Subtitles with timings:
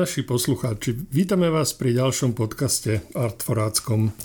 [0.00, 4.16] Naši poslucháči, vítame vás pri ďalšom podcaste Artforáckom.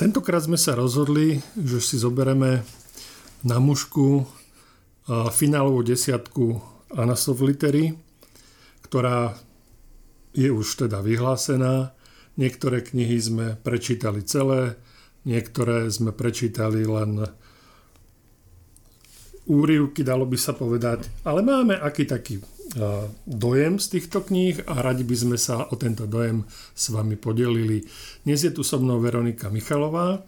[0.00, 2.64] Tentokrát sme sa rozhodli, že si zobereme
[3.44, 4.24] na mužku
[5.36, 6.64] finálovú desiatku
[6.96, 7.92] Anasov litery,
[8.88, 9.36] ktorá
[10.32, 11.92] je už teda vyhlásená.
[12.40, 14.80] Niektoré knihy sme prečítali celé,
[15.28, 17.28] niektoré sme prečítali len
[19.44, 21.04] úrivky, dalo by sa povedať.
[21.28, 22.40] Ale máme aký taký
[23.28, 27.84] dojem z týchto kníh a radi by sme sa o tento dojem s vami podelili.
[28.24, 30.24] Dnes je tu so mnou Veronika Michalová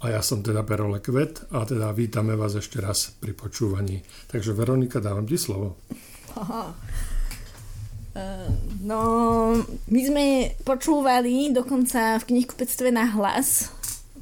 [0.00, 4.00] a ja som teda Perole Kvet a teda vítame vás ešte raz pri počúvaní.
[4.28, 5.76] Takže Veronika, dávam ti slovo.
[6.36, 6.72] Aha.
[8.80, 9.00] No,
[9.92, 10.24] my sme
[10.64, 13.68] počúvali dokonca v knihkupectve na hlas.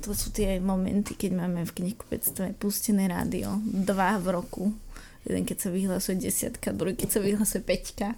[0.03, 3.63] To sú tie momenty, keď máme v knihkupectve pustené rádio.
[3.63, 4.75] Dva v roku
[5.25, 8.09] jeden keď sa vyhlasuje desiatka, druhý keď sa vyhlasuje peťka.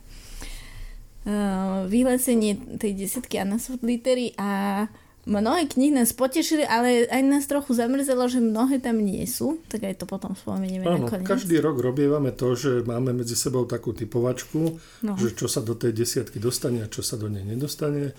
[1.26, 4.86] Uh, vyhlásenie tej desiatky Anasford litery a
[5.26, 9.82] mnohé knihy nás potešili, ale aj nás trochu zamrzelo, že mnohé tam nie sú, tak
[9.82, 11.26] aj to potom spomenieme Áno, nakoniec.
[11.26, 15.12] každý rok robievame to, že máme medzi sebou takú typovačku, no.
[15.18, 18.14] že čo sa do tej desiatky dostane a čo sa do nej nedostane.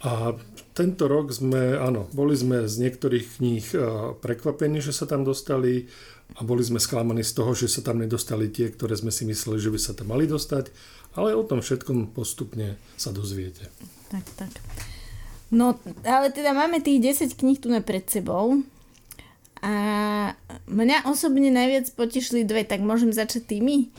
[0.00, 0.32] A
[0.72, 3.66] tento rok sme, áno, boli sme z niektorých kníh
[4.24, 5.92] prekvapení, že sa tam dostali
[6.36, 9.58] a boli sme sklamaní z toho, že sa tam nedostali tie, ktoré sme si mysleli,
[9.58, 10.70] že by sa tam mali dostať,
[11.18, 13.66] ale o tom všetkom postupne sa dozviete.
[14.10, 14.52] Tak, tak.
[15.50, 15.74] No,
[16.06, 18.62] ale teda máme tých 10 kníh tu pred sebou
[19.60, 19.74] a
[20.70, 23.90] mňa osobne najviac potešili dve, tak môžem začať tými?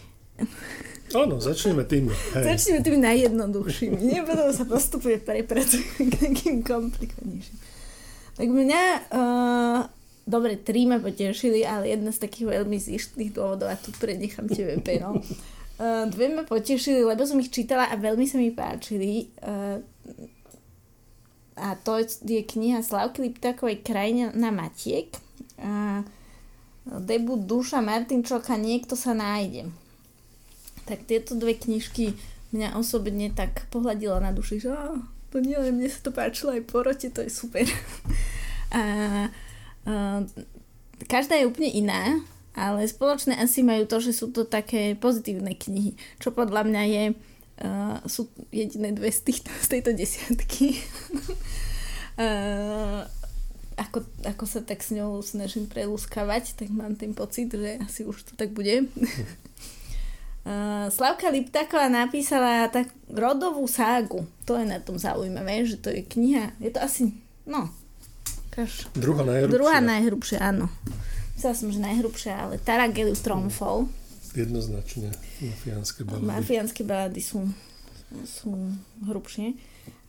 [1.11, 2.15] Áno, začneme tými.
[2.33, 2.43] Hej.
[2.55, 3.99] Začneme tými najjednoduchšími.
[3.99, 7.57] Nebudú sa postupne prepracovať k takým komplikovanejším.
[8.39, 9.79] Tak mňa uh,
[10.25, 14.77] dobre, tri ma potešili, ale jedna z takých veľmi zištných dôvodov, a tu prenechám tebe
[14.81, 15.17] pero.
[15.81, 19.29] Uh, dve ma potešili, lebo som ich čítala a veľmi sa mi páčili.
[19.41, 19.81] Uh,
[21.61, 25.13] a to je kniha Slavky Liptákovej Krajina na Matiek.
[25.61, 26.01] Uh,
[26.85, 29.69] debut Duša Martinčoka Niekto sa nájde.
[30.89, 32.17] Tak tieto dve knižky
[32.51, 34.99] mňa osobne tak pohľadila na duši, že oh,
[35.31, 37.63] to nie len mne sa to páčilo aj porote, to je super.
[38.75, 38.81] a
[39.85, 40.29] Ehm,
[41.09, 42.21] každá je úplne iná,
[42.53, 47.03] ale spoločné asi majú to, že sú to také pozitívne knihy, čo podľa mňa je,
[47.63, 50.75] uh, sú jediné dve z, týchto, z tejto desiatky.
[52.19, 53.07] uh,
[53.87, 58.21] ako, ako sa tak s ňou snažím prelúskavať, tak mám ten pocit, že asi už
[58.27, 58.85] to tak bude.
[60.43, 64.27] Uh, Slavka Liptáková napísala tak rodovú ságu.
[64.43, 66.51] To je na tom zaujímavé, že to je kniha.
[66.59, 67.15] Je to asi,
[67.47, 67.71] no,
[68.51, 68.91] Kaž.
[68.91, 69.55] Druhá najhrubšia.
[69.55, 70.67] Druhá najhrubšia, áno.
[71.39, 73.87] Myslela som, že najhrubšia, ale Tarageliu tromfol.
[74.35, 75.15] Jednoznačne.
[75.39, 76.27] Mafiánske balady.
[76.27, 77.47] Mafiánske balady sú,
[78.27, 78.51] sú
[79.07, 79.55] hrubšie.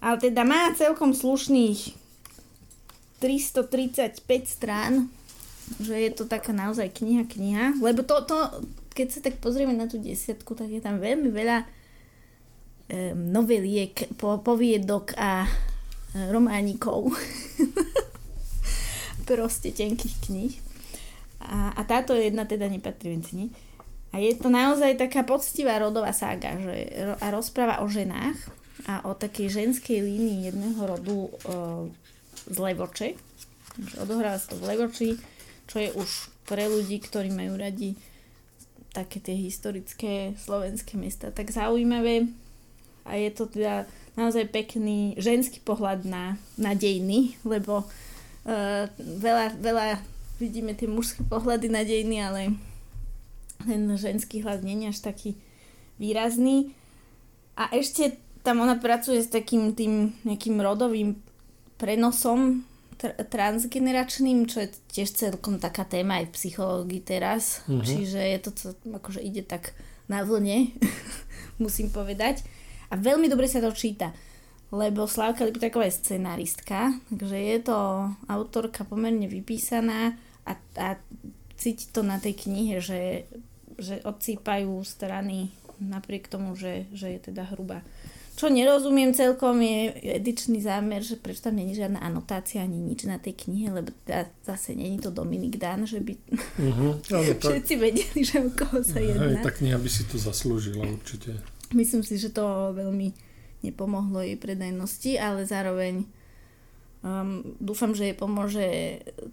[0.03, 1.95] Ale teda má celkom slušných
[3.23, 5.07] 335 strán,
[5.79, 7.79] že je to taká naozaj kniha, kniha.
[7.79, 8.37] Lebo to, to
[8.91, 11.71] keď sa tak pozrieme na tú desiatku, tak je tam veľmi veľa um,
[13.31, 15.47] noveliek, po, poviedok a
[16.35, 17.09] románikov.
[19.33, 20.55] proste tenkých kníh.
[21.41, 23.49] A, a táto jedna teda nepatrí medzi.
[24.13, 28.37] A je to naozaj taká poctivá rodová sága, že, a rozpráva o ženách
[28.85, 31.31] a o takej ženskej línii jedného rodu e,
[32.53, 33.09] z Levoče.
[34.05, 35.11] Odohráva sa to v Levoči,
[35.65, 37.97] čo je už pre ľudí, ktorí majú radi
[38.93, 42.29] také tie historické slovenské mesta tak zaujímavé.
[43.09, 47.89] A je to teda naozaj pekný ženský pohľad na, na dejiny, lebo
[48.43, 50.03] Uh, veľa, veľa
[50.43, 52.41] vidíme tie mužské pohľady na dejiny, ale
[53.63, 55.31] ten ženský hľad nie je až taký
[56.03, 56.75] výrazný.
[57.55, 61.15] A ešte tam ona pracuje s takým tým nejakým rodovým
[61.79, 62.67] prenosom
[62.99, 67.63] tr- transgeneračným, čo je tiež celkom taká téma aj v psychológii teraz.
[67.71, 67.83] Uh-huh.
[67.83, 68.67] Čiže je to, co,
[68.99, 69.75] akože ide tak
[70.11, 70.75] na vlne,
[71.63, 72.43] musím povedať.
[72.91, 74.11] A veľmi dobre sa to číta
[74.73, 80.17] lebo Slávka Liptáková je scenaristka, takže je to autorka pomerne vypísaná
[80.49, 80.89] a, a
[81.61, 83.29] cíti to na tej knihe, že,
[83.77, 87.85] že odsýpajú strany napriek tomu, že, že je teda hrubá.
[88.33, 93.21] Čo nerozumiem celkom je edičný zámer, že prečo tam není žiadna anotácia ani nič na
[93.21, 96.97] tej knihe, lebo teda zase není to Dominik Dan, že by uh-huh,
[97.45, 99.37] všetci vedeli, že o koho sa jedná.
[99.37, 101.37] Hej, tá kniha by si to zaslúžila určite.
[101.77, 103.32] Myslím si, že to veľmi
[103.63, 106.07] nepomohlo jej predajnosti, ale zároveň
[107.07, 108.67] um, dúfam, že jej pomôže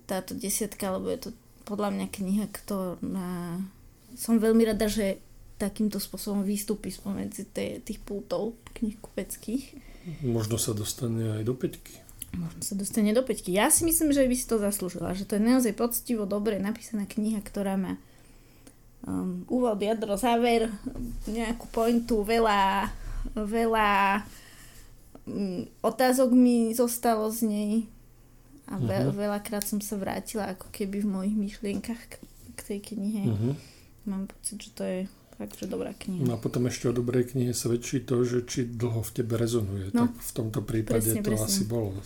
[0.06, 1.30] táto desiatka, lebo je to
[1.66, 3.62] podľa mňa kniha, ktorá...
[4.18, 5.22] Som veľmi rada, že
[5.62, 7.46] takýmto spôsobom vystúpi spomedzi
[7.84, 9.78] tých pultov knihkupeckých.
[10.26, 11.94] Možno sa dostane aj do peťky.
[12.34, 13.54] Možno sa dostane do peťky.
[13.54, 17.06] Ja si myslím, že by si to zaslúžila, že to je naozaj poctivo, dobre napísaná
[17.06, 18.02] kniha, ktorá má
[19.06, 20.72] um, úvod, jadro, záver,
[21.28, 22.90] nejakú pointu, veľa,
[23.36, 24.22] veľa
[25.28, 27.74] um, otázok mi zostalo z nej
[28.70, 29.14] a ve, uh-huh.
[29.14, 32.14] veľakrát som sa vrátila ako keby v mojich myšlienkach k,
[32.54, 33.24] k tej knihe.
[33.26, 33.54] Uh-huh.
[34.06, 35.00] Mám pocit, že to je
[35.42, 36.22] fakt, že dobrá kniha.
[36.22, 39.90] No a potom ešte o dobrej knihe svedčí to, že či dlho v tebe rezonuje.
[39.96, 41.50] No, tak v tomto prípade presne, to presne.
[41.50, 41.98] asi bolo.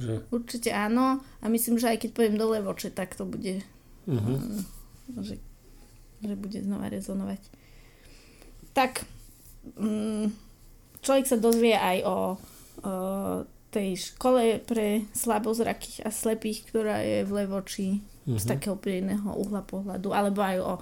[0.00, 0.12] Že...
[0.32, 3.62] Určite áno a myslím, že aj keď poviem dole voče, tak to bude
[4.08, 4.38] uh-huh.
[5.20, 5.36] že,
[6.22, 7.40] že bude znova rezonovať.
[8.74, 9.13] Tak mm,
[11.04, 12.16] človek sa dozvie aj o, o
[13.74, 18.38] tej škole pre slabozrakých a slepých, ktorá je v Levoči uh-huh.
[18.38, 18.50] z mhm.
[18.54, 20.72] takého príjemného uhla pohľadu, alebo aj o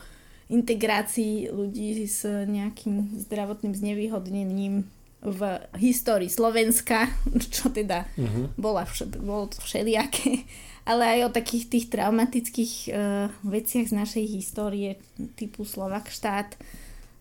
[0.52, 4.84] integrácii ľudí s nejakým zdravotným znevýhodnením
[5.22, 5.40] v
[5.80, 7.08] histórii Slovenska,
[7.54, 8.52] čo teda uh-huh.
[8.60, 10.44] bola všet, bolo to všelijaké,
[10.90, 15.00] ale aj o takých tých traumatických uh, veciach z našej histórie
[15.38, 16.58] typu Slovak štát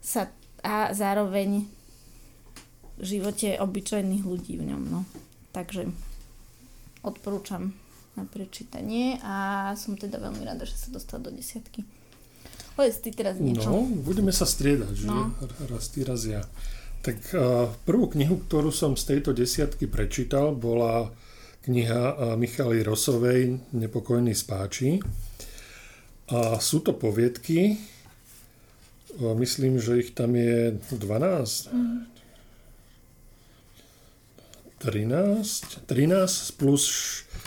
[0.01, 1.65] sa a zároveň
[3.01, 4.81] v živote obyčajných ľudí v ňom.
[4.89, 5.01] No.
[5.51, 5.89] Takže
[7.01, 7.73] odporúčam
[8.13, 11.81] na prečítanie a som teda veľmi rada, že sa dostala do desiatky.
[12.77, 13.67] Povedz ty teraz niečo.
[13.67, 15.07] No, budeme sa striedať, že?
[15.09, 15.33] No.
[15.67, 16.45] Raz ty, raz ja.
[17.01, 21.09] Tak uh, prvú knihu, ktorú som z tejto desiatky prečítal, bola
[21.65, 25.01] kniha uh, Michaly Rosovej Nepokojný spáči.
[26.31, 27.75] A sú to poviedky,
[29.19, 31.73] myslím, že ich tam je 12.
[31.73, 32.07] Mm.
[34.81, 36.83] 13, 13 plus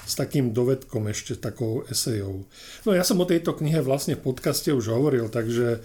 [0.07, 2.47] s takým dovedkom ešte takou esejou.
[2.87, 5.83] No ja som o tejto knihe vlastne v podcaste už hovoril, takže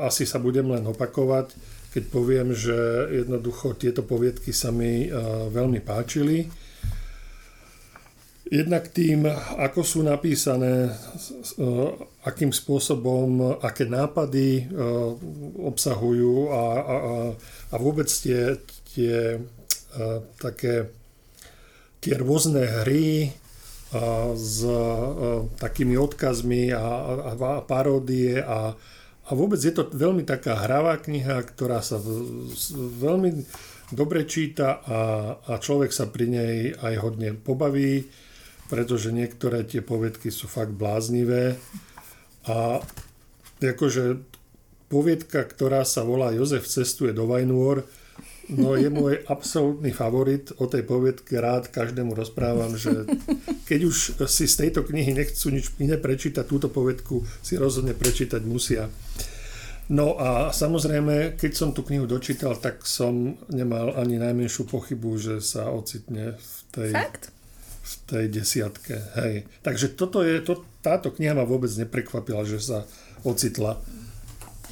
[0.00, 1.52] asi sa budem len opakovať,
[1.92, 2.72] keď poviem, že
[3.12, 5.12] jednoducho tieto poviedky sa mi
[5.52, 6.48] veľmi páčili.
[8.44, 9.24] Jednak tým,
[9.56, 11.90] ako sú napísané, uh,
[12.28, 14.68] akým spôsobom, aké nápady
[15.60, 16.96] obsahujú a, a,
[17.72, 18.60] a vôbec tie,
[18.92, 19.40] tie
[20.40, 20.88] také
[22.04, 23.32] tie rôzne hry
[24.36, 24.58] s
[25.56, 28.76] takými odkazmi a, a, a paródie a,
[29.24, 31.96] a vôbec je to veľmi taká hravá kniha, ktorá sa
[32.76, 33.46] veľmi
[33.94, 35.00] dobre číta a,
[35.48, 38.04] a človek sa pri nej aj hodne pobaví,
[38.68, 41.56] pretože niektoré tie poviedky sú fakt bláznivé
[42.48, 42.80] a
[43.60, 44.20] akože
[44.92, 47.84] poviedka, ktorá sa volá Jozef cestuje do Vajnúor,
[48.52, 50.52] No je môj absolútny favorit.
[50.60, 53.08] O tej poviedke rád každému rozprávam, že
[53.68, 53.96] keď už
[54.28, 58.92] si z tejto knihy nechcú nič iné prečítať, túto poviedku si rozhodne prečítať musia.
[59.84, 65.44] No a samozrejme, keď som tú knihu dočítal, tak som nemal ani najmenšiu pochybu, že
[65.44, 67.28] sa ocitne v tej, Fakt?
[67.84, 68.96] V tej desiatke.
[69.20, 69.44] Hej.
[69.60, 72.88] Takže toto je, to, táto kniha ma vôbec neprekvapila, že sa
[73.28, 73.76] ocitla,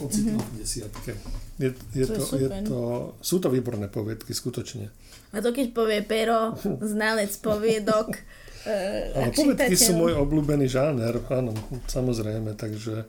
[0.00, 0.52] ocitla mm-hmm.
[0.56, 1.12] v desiatke.
[1.60, 2.78] Je, je to, to, je to,
[3.20, 4.88] sú to výborné poviedky, skutočne.
[5.32, 6.56] A to keď povie Pero,
[6.92, 8.16] znalec poviedok.
[8.64, 11.52] e, Ale poviedky sú môj obľúbený žáner, áno,
[11.84, 13.04] samozrejme, takže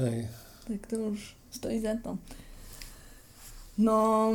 [0.00, 0.32] hej.
[0.64, 1.20] Tak to už
[1.52, 2.16] stojí za to.
[3.76, 4.32] No,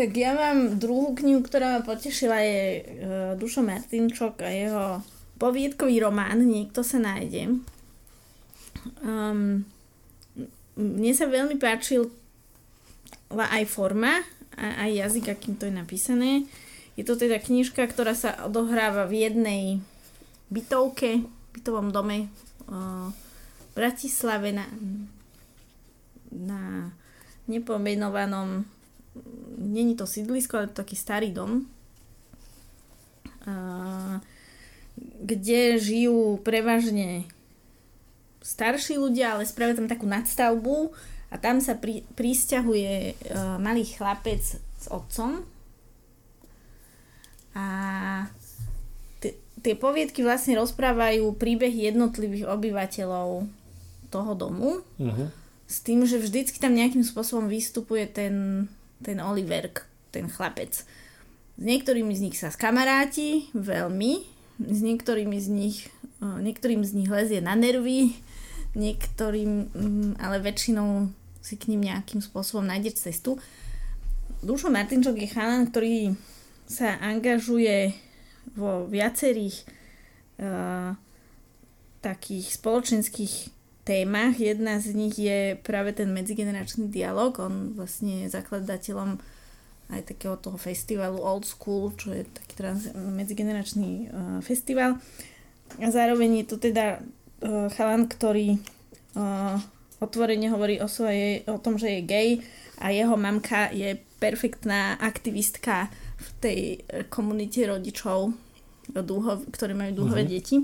[0.00, 2.80] tak ja mám druhú knihu, ktorá ma potešila, je uh,
[3.36, 4.84] Dušo Martinčok a jeho
[5.36, 7.60] poviedkový román Niekto sa nájde.
[9.04, 9.68] Um,
[10.80, 12.08] mne sa veľmi páčil
[13.28, 14.24] aj forma,
[14.56, 16.48] a aj jazyk, akým to je napísané.
[16.96, 19.64] Je to teda knižka, ktorá sa odohráva v jednej
[20.48, 21.24] bytovke,
[21.56, 22.32] bytovom dome
[22.68, 24.66] v Bratislave na,
[26.28, 26.92] na
[27.48, 28.68] nepomenovanom
[29.58, 31.66] není to sídlisko, ale to taký starý dom,
[35.20, 37.24] kde žijú prevažne
[38.40, 40.92] starší ľudia, ale spravia tam takú nadstavbu
[41.30, 45.44] a tam sa pri, prisťahuje uh, malý chlapec s otcom.
[47.54, 47.66] A
[49.20, 53.46] t- tie poviedky vlastne rozprávajú príbehy jednotlivých obyvateľov
[54.10, 54.82] toho domu.
[54.98, 55.30] Uh-huh.
[55.70, 58.66] s tým, že vždycky tam nejakým spôsobom vystupuje ten,
[59.00, 59.70] ten Oliver,
[60.12, 60.84] ten chlapec.
[61.60, 64.12] S niektorými z nich sa skamaráti veľmi,
[64.60, 65.78] s niektorými z nich,
[66.24, 68.16] uh, niektorým z nich lezie na nervy,
[68.76, 73.40] niektorým, mm, ale väčšinou si k ním nejakým spôsobom nájde cestu.
[74.40, 76.16] Dušo Martinčok je chalan, ktorý
[76.64, 77.92] sa angažuje
[78.56, 79.64] vo viacerých
[80.40, 80.96] uh,
[82.00, 83.59] takých spoločenských
[83.90, 84.38] témach.
[84.38, 87.34] Jedna z nich je práve ten medzigeneračný dialog.
[87.42, 89.18] On vlastne je zakladateľom
[89.90, 95.02] aj takého toho festivalu Old School, čo je taký trans- medzigeneračný uh, festival.
[95.82, 98.62] A zároveň je to teda uh, chalan, ktorý
[99.18, 99.58] uh,
[99.98, 102.28] otvorene hovorí o, svojej, o tom, že je gay
[102.78, 106.60] a jeho mamka je perfektná aktivistka v tej
[107.10, 108.30] komunite rodičov,
[108.94, 110.34] dúho, ktorí majú dúhové uh-huh.
[110.38, 110.56] deti.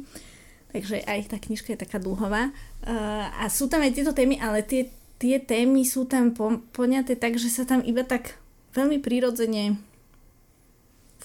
[0.72, 2.52] Takže aj tá knižka je taká dlhová.
[2.86, 4.86] Uh, a sú tam aj tieto témy, ale tie,
[5.18, 8.38] tie témy sú tam po, poňaté tak, že sa tam iba tak
[8.78, 9.74] veľmi prirodzene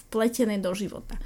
[0.09, 1.21] vpletené do života.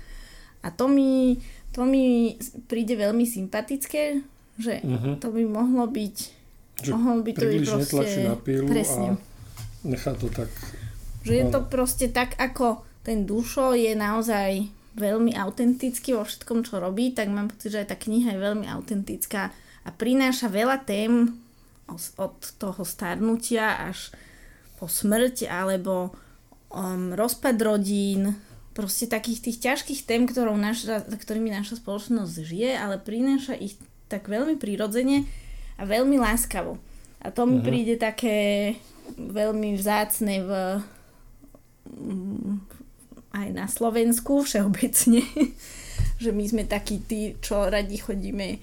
[0.60, 1.40] A to mi,
[1.72, 2.36] to mi
[2.68, 4.20] príde veľmi sympatické,
[4.60, 5.16] že uh-huh.
[5.24, 6.36] to by mohlo byť
[6.84, 8.28] že mohol by to byť proste...
[8.28, 9.16] na pílu presne.
[9.16, 10.52] a nechá to tak...
[11.24, 14.68] Že je to proste tak, ako ten dušo je naozaj
[15.00, 18.68] veľmi autentický vo všetkom, čo robí, tak mám pocit, že aj tá kniha je veľmi
[18.70, 19.50] autentická
[19.86, 21.38] a prináša veľa tém
[22.18, 24.10] od toho starnutia až
[24.82, 26.12] po smrť alebo
[26.74, 28.34] um, rozpad rodín,
[28.76, 33.80] proste takých tých ťažkých tém, ktorou naša, ktorými naša spoločnosť žije, ale prináša ich
[34.12, 35.24] tak veľmi prirodzene
[35.80, 36.76] a veľmi láskavo.
[37.24, 37.66] A to mi uh-huh.
[37.66, 38.76] príde také
[39.16, 40.52] veľmi vzácne v,
[43.32, 45.24] aj na Slovensku všeobecne,
[46.20, 48.60] že my sme takí tí, čo radi chodíme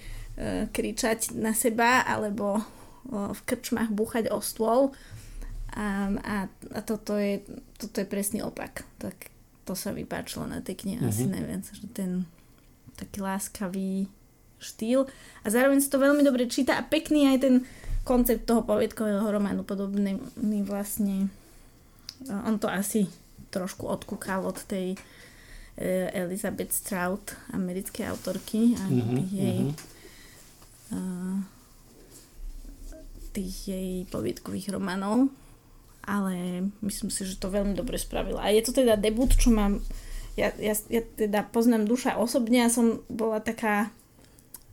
[0.73, 4.97] kričať na seba alebo uh, v krčmách búchať o stôl
[5.73, 6.37] a, a,
[6.73, 7.41] a toto, je,
[7.81, 8.85] toto je presný opak.
[9.01, 9.33] Tak
[9.65, 11.13] to sa vypáčilo na tej knihe uh-huh.
[11.13, 11.33] asi mhm.
[11.33, 12.11] najviac, že ten
[12.97, 14.07] taký láskavý
[14.63, 15.11] štýl
[15.43, 17.55] a zároveň sa to veľmi dobre číta a pekný aj ten
[18.07, 20.23] koncept toho poviedkového románu podobný
[20.63, 21.27] vlastne
[22.31, 23.11] on to asi
[23.51, 24.99] trošku odkúkal od tej e,
[26.15, 29.92] Elizabeth Strout, americkej autorky a mm-hmm, jej mm-hmm.
[33.33, 35.33] Tých jej poviedkových románov
[36.03, 38.43] ale myslím si, že to veľmi dobre spravila.
[38.43, 39.79] A je to teda debut, čo mám
[40.35, 43.93] ja, ja, ja teda poznám duša osobne a som bola taká,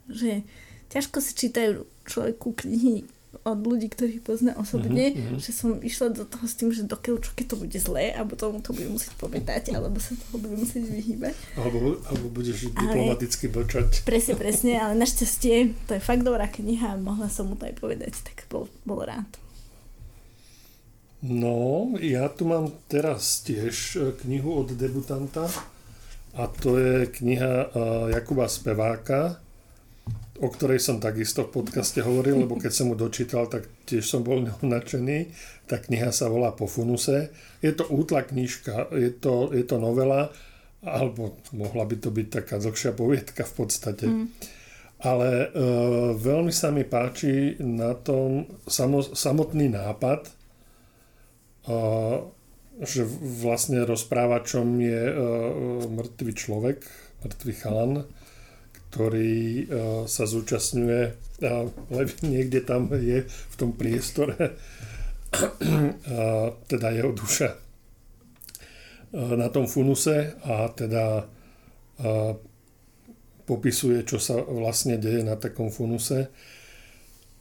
[0.07, 0.47] že
[0.87, 5.41] ťažko si čítajú človeku knihy od ľudí, ktorých pozná osobne, uh-huh, uh-huh.
[5.41, 8.33] že som išla do toho s tým, že dokiaľ čo keď to bude zlé, alebo
[8.33, 11.37] tomu to bude musieť povedať, alebo sa toho bude musieť vyhýbať.
[11.53, 14.01] Alebo, alebo budeš ale, diplomaticky bočať.
[14.01, 17.77] Presne, presne, ale našťastie to je fakt dobrá kniha a mohla som mu to aj
[17.77, 19.29] povedať, tak bol, bol rád.
[21.21, 25.51] No, ja tu mám teraz tiež e, knihu od debutanta
[26.31, 27.67] a to je kniha e,
[28.15, 29.43] Jakuba Speváka,
[30.39, 34.23] o ktorej som takisto v podcaste hovoril, lebo keď som mu dočítal, tak tiež som
[34.23, 35.31] bol nadšený.
[35.67, 37.29] Tá kniha sa volá Po funuse.
[37.59, 40.31] Je to útla knižka, je to, je to novela,
[40.79, 44.05] alebo mohla by to byť taká dlhšia poviedka v podstate.
[44.07, 44.25] Mm.
[44.99, 45.47] Ale e,
[46.15, 50.31] veľmi sa mi páči na tom samo, samotný nápad, e,
[52.79, 53.03] že
[53.43, 55.15] vlastne rozprávačom je e,
[55.87, 56.79] mŕtvý človek,
[57.27, 58.07] mŕtvý chalan,
[58.89, 59.69] ktorý uh,
[60.09, 61.01] sa zúčastňuje,
[61.45, 61.69] uh,
[62.25, 64.49] niekde tam je v tom priestore, uh,
[66.65, 67.49] teda jeho duša
[69.09, 71.25] na tom funuse a teda
[73.49, 76.29] popisuje, čo sa vlastne deje na takom funuse.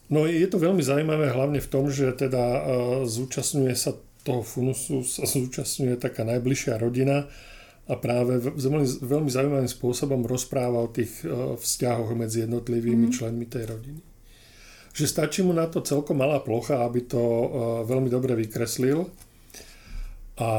[0.09, 2.65] No je to veľmi zaujímavé hlavne v tom, že teda
[3.05, 3.93] zúčastňuje sa
[4.25, 7.29] toho funusu, sa zúčastňuje taká najbližšia rodina,
[7.89, 13.13] a práve veľmi, veľmi zaujímavým spôsobom rozpráva o tých e, vzťahoch medzi jednotlivými mm.
[13.17, 14.03] členmi tej rodiny.
[14.93, 17.49] Že stačí mu na to celkom malá plocha, aby to e,
[17.89, 19.09] veľmi dobre vykreslil.
[20.37, 20.53] A, a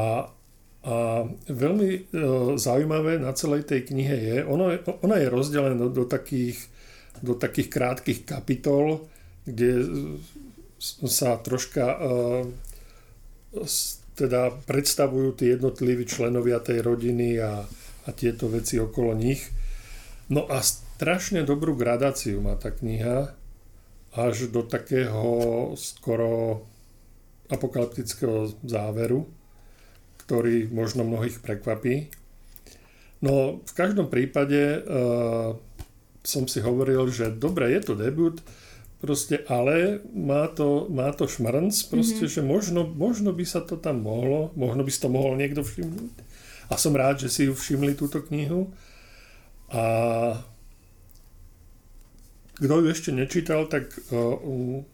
[1.46, 2.00] veľmi e,
[2.58, 4.74] zaujímavé na celej tej knihe je, ono,
[5.06, 6.58] ona je rozdelená do, do, takých,
[7.22, 9.06] do takých krátkých kapitol,
[9.46, 9.86] kde
[11.06, 11.96] sa troška
[14.20, 17.64] teda predstavujú tí jednotliví členovia tej rodiny a,
[18.04, 19.48] a tieto veci okolo nich.
[20.28, 23.32] No a strašne dobrú gradáciu má tá kniha,
[24.10, 25.22] až do takého
[25.78, 26.62] skoro
[27.50, 29.26] apokalyptického záveru,
[30.26, 32.10] ktorý možno mnohých prekvapí.
[33.22, 35.54] No v každom prípade uh,
[36.22, 38.38] som si hovoril, že dobre, je to debut,
[39.00, 42.36] Proste, ale má to, má to šmrnc, proste, mm-hmm.
[42.36, 46.14] že možno, možno by sa to tam mohlo, možno by si to mohol niekto všimnúť.
[46.68, 48.68] A som rád, že si ju všimli túto knihu.
[49.72, 49.82] A
[52.60, 54.84] kto ju ešte nečítal, tak uh,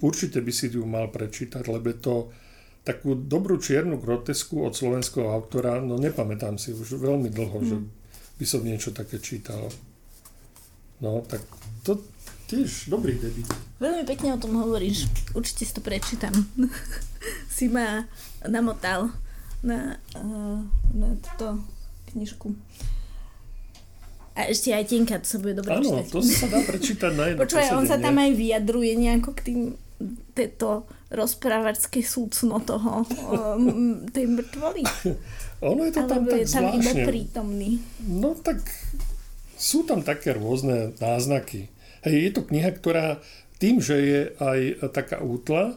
[0.00, 2.32] určite by si ju mal prečítať, lebo to
[2.80, 7.66] takú dobrú čiernu grotesku od slovenského autora, no nepamätám si už veľmi dlho, mm.
[7.68, 7.76] že
[8.40, 9.68] by som niečo také čítal.
[11.04, 11.44] No, tak
[11.84, 12.00] to,
[12.50, 13.46] Tiež dobrý debit.
[13.78, 15.06] Veľmi pekne o tom hovoríš.
[15.38, 16.34] Určite si to prečítam.
[17.56, 18.10] si ma
[18.42, 19.14] namotal
[19.62, 20.58] na, uh,
[20.90, 21.62] na túto
[22.10, 22.50] knižku.
[24.34, 27.42] A ešte aj tenka, to sa bude dobre Áno, to sa dá prečítať na jedno
[27.44, 29.60] Počúvaj, on sa tam aj vyjadruje nejako k tým
[30.32, 34.82] tieto rozprávačské súcno toho, um, tej mŕtvoly.
[35.70, 36.80] ono je to tam tak je tam zvláštne.
[36.80, 37.70] iba prítomný.
[38.06, 38.64] No tak
[39.60, 41.68] sú tam také rôzne náznaky.
[42.06, 43.20] Hej, je to kniha, ktorá
[43.60, 44.60] tým, že je aj
[44.96, 45.76] taká útla,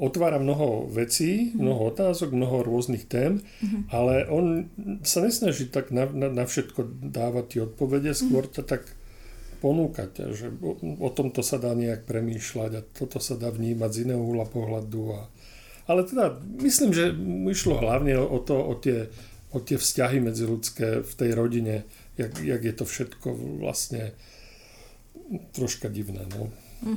[0.00, 1.60] otvára mnoho vecí, mm.
[1.60, 3.92] mnoho otázok, mnoho rôznych tém, mm.
[3.92, 4.72] ale on
[5.04, 8.52] sa nesnaží tak na, na, na všetko dávať tie odpovede, skôr mm.
[8.56, 8.82] ťa tak
[9.60, 10.72] ponúkať, že o,
[11.04, 15.20] o tomto sa dá nejak premýšľať a toto sa dá vnímať z iného uhla pohľadu.
[15.20, 15.20] A,
[15.84, 17.12] ale teda myslím, že
[17.52, 19.12] išlo hlavne o, to, o, tie,
[19.52, 21.84] o tie vzťahy medziludské v tej rodine,
[22.16, 23.28] jak, jak je to všetko
[23.60, 24.16] vlastne
[25.52, 26.26] troška divné.
[26.34, 26.50] No.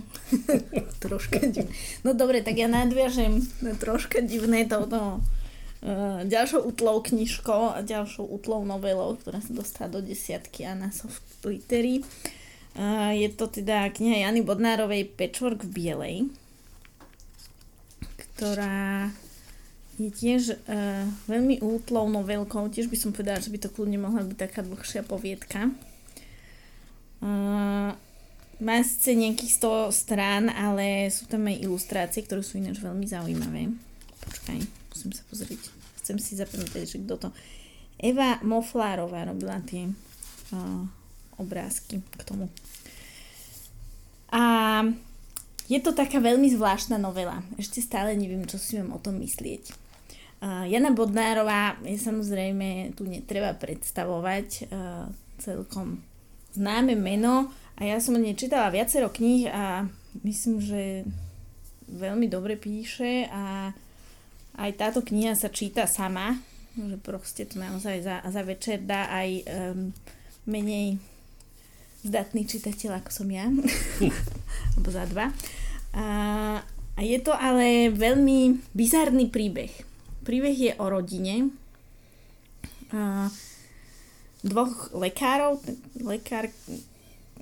[1.03, 1.71] troška divné.
[2.01, 8.25] No dobre, tak ja nadviažem na troška divné toto uh, ďalšou útlou knižkou a ďalšou
[8.25, 12.01] útlou novelou, ktorá sa dostala do desiatky a na soft litery.
[12.73, 16.15] Uh, je to teda kniha Jany Bodnárovej Patchwork v bielej,
[18.17, 19.13] ktorá
[20.01, 22.65] je tiež uh, veľmi útlou novelkou.
[22.73, 25.69] Tiež by som povedala, že by to kľudne mohla byť taká dlhšia poviedka.
[28.63, 33.69] Má síce nejakých 100 strán, ale sú tam aj ilustrácie, ktoré sú ináč veľmi zaujímavé.
[34.23, 34.59] Počkaj,
[34.95, 35.61] musím sa pozrieť.
[35.99, 37.27] Chcem si zapamätať, že kto to...
[37.99, 40.83] Eva Moflárová robila tie uh,
[41.39, 42.47] obrázky k tomu.
[44.33, 44.41] A
[45.71, 47.43] je to taká veľmi zvláštna novela.
[47.55, 49.71] Ešte stále neviem, čo si mám o tom myslieť.
[50.43, 55.07] Uh, Jana Bodnárová je samozrejme, tu netreba predstavovať uh,
[55.39, 56.03] celkom
[56.53, 59.89] známe meno, a ja som o nej čítala viacero kníh a
[60.21, 60.81] myslím, že
[61.89, 63.73] veľmi dobre píše a
[64.57, 66.37] aj táto kniha sa číta sama,
[66.77, 69.89] že proste to naozaj za, za večer dá aj um,
[70.45, 71.01] menej
[72.05, 73.49] zdatný čitateľ ako som ja,
[74.77, 75.31] alebo za dva.
[75.93, 76.05] A,
[76.93, 79.71] a je to ale veľmi bizarný príbeh.
[80.27, 81.49] Príbeh je o rodine
[82.93, 83.29] a,
[84.43, 85.63] dvoch lekárov,
[86.03, 86.51] lekár,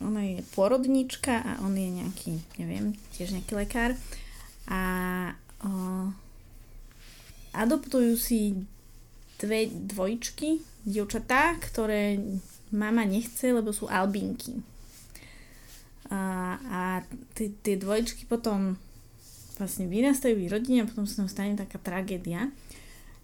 [0.02, 3.92] ona je porodnička a on je nejaký, neviem, tiež nejaký lekár.
[4.68, 4.82] A
[5.62, 6.10] o,
[7.54, 8.58] adoptujú si
[9.42, 12.22] dve dvojčky, dievčatá, ktoré
[12.74, 14.62] mama nechce, lebo sú albinky.
[16.12, 16.82] A, a
[17.36, 18.76] tie dvojčky potom
[19.56, 22.50] vlastne vyrastajú v rodine a potom sa tam stane taká tragédia.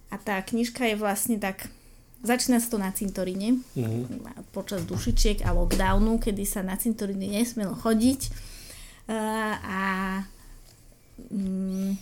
[0.08, 1.68] A tá knižka je vlastne tak
[2.28, 4.52] Začína sa to na cintoríne mm-hmm.
[4.52, 8.22] počas dušičiek a lockdownu, kedy sa na cintoríne nesmelo chodiť.
[9.08, 9.84] Uh, a
[11.32, 11.96] um,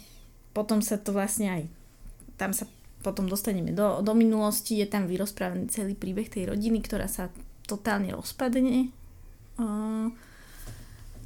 [0.50, 1.62] potom sa to vlastne aj
[2.36, 2.66] tam sa
[3.06, 7.30] potom dostaneme do, do minulosti, je tam vyrozprávaný celý príbeh tej rodiny, ktorá sa
[7.70, 8.90] totálne rozpadne.
[9.62, 10.10] Uh,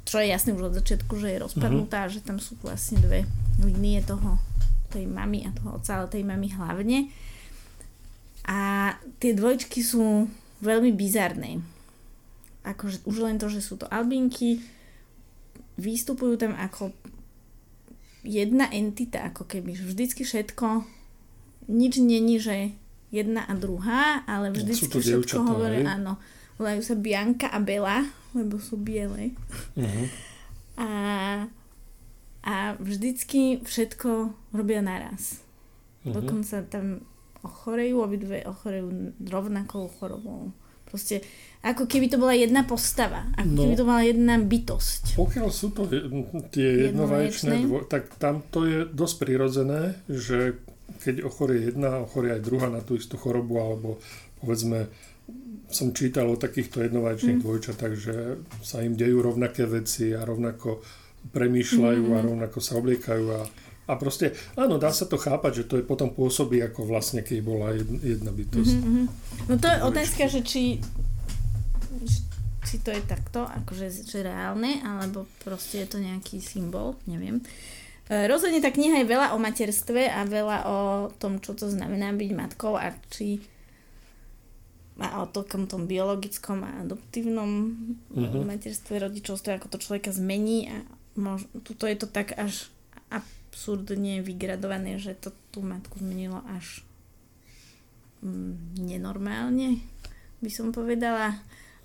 [0.04, 2.14] čo je jasné už od začiatku, že je rozpadnutá, mm-hmm.
[2.20, 3.24] že tam sú vlastne dve
[3.64, 4.36] línie toho,
[4.92, 7.08] tej mamy a toho oca, ale tej mamy hlavne.
[8.50, 10.26] A tie dvojčky sú
[10.58, 11.62] veľmi bizarné.
[12.66, 14.58] Akože už len to, že sú to albinky,
[15.78, 16.90] vystupujú tam ako
[18.26, 20.84] jedna entita, ako keby vždycky všetko,
[21.70, 22.74] nič není, že
[23.14, 26.18] jedna a druhá, ale vždycky všetko hovorí, áno.
[26.60, 28.04] Volajú sa Bianka a Bela,
[28.36, 29.32] lebo sú biele.
[29.74, 30.06] Uh-huh.
[30.76, 30.90] A,
[32.44, 35.40] a vždycky všetko robia naraz.
[36.04, 36.20] Uh-huh.
[36.20, 37.00] Dokonca tam
[37.44, 40.52] ochorejú, obidve ochorejú rovnakou chorobou.
[40.90, 41.22] Proste
[41.62, 45.02] ako keby to bola jedna postava, ako no, keby to bola jedna bytosť.
[45.14, 45.86] Pokiaľ sú to
[46.50, 50.58] tie jednovaječné, dvo- tak tam to je dosť prirodzené, že
[51.04, 53.88] keď ochorie jedna, ochorie aj druhá na tú istú chorobu, alebo
[54.42, 54.90] povedzme,
[55.70, 57.44] som čítal o takýchto jednovaječných mm.
[57.46, 60.82] dvojčatách, že sa im dejú rovnaké veci a rovnako
[61.30, 62.14] premýšľajú mm.
[62.16, 63.40] a rovnako sa obliekajú a
[63.90, 67.38] a proste, áno, dá sa to chápať, že to je potom pôsobí ako vlastne, keď
[67.42, 68.76] bola jedna bytosť.
[68.78, 69.04] Mm-hmm.
[69.50, 70.78] No to je otázka, že či,
[72.62, 77.42] či to je takto, akože že reálne, alebo proste je to nejaký symbol, neviem.
[78.06, 80.78] E, rozhodne tá kniha je veľa o materstve a veľa o
[81.18, 83.42] tom, čo to znamená byť matkou a či
[85.00, 87.72] a o tom, tom biologickom a adoptívnom
[88.12, 88.44] uh-huh.
[88.44, 90.76] materstve, rodičovstve, ako to človeka zmení a
[91.16, 92.68] možno, tuto je to tak až
[93.50, 96.86] absurdne vygradované, že to tú matku zmenilo až
[98.22, 99.82] mm, nenormálne,
[100.38, 101.34] by som povedala.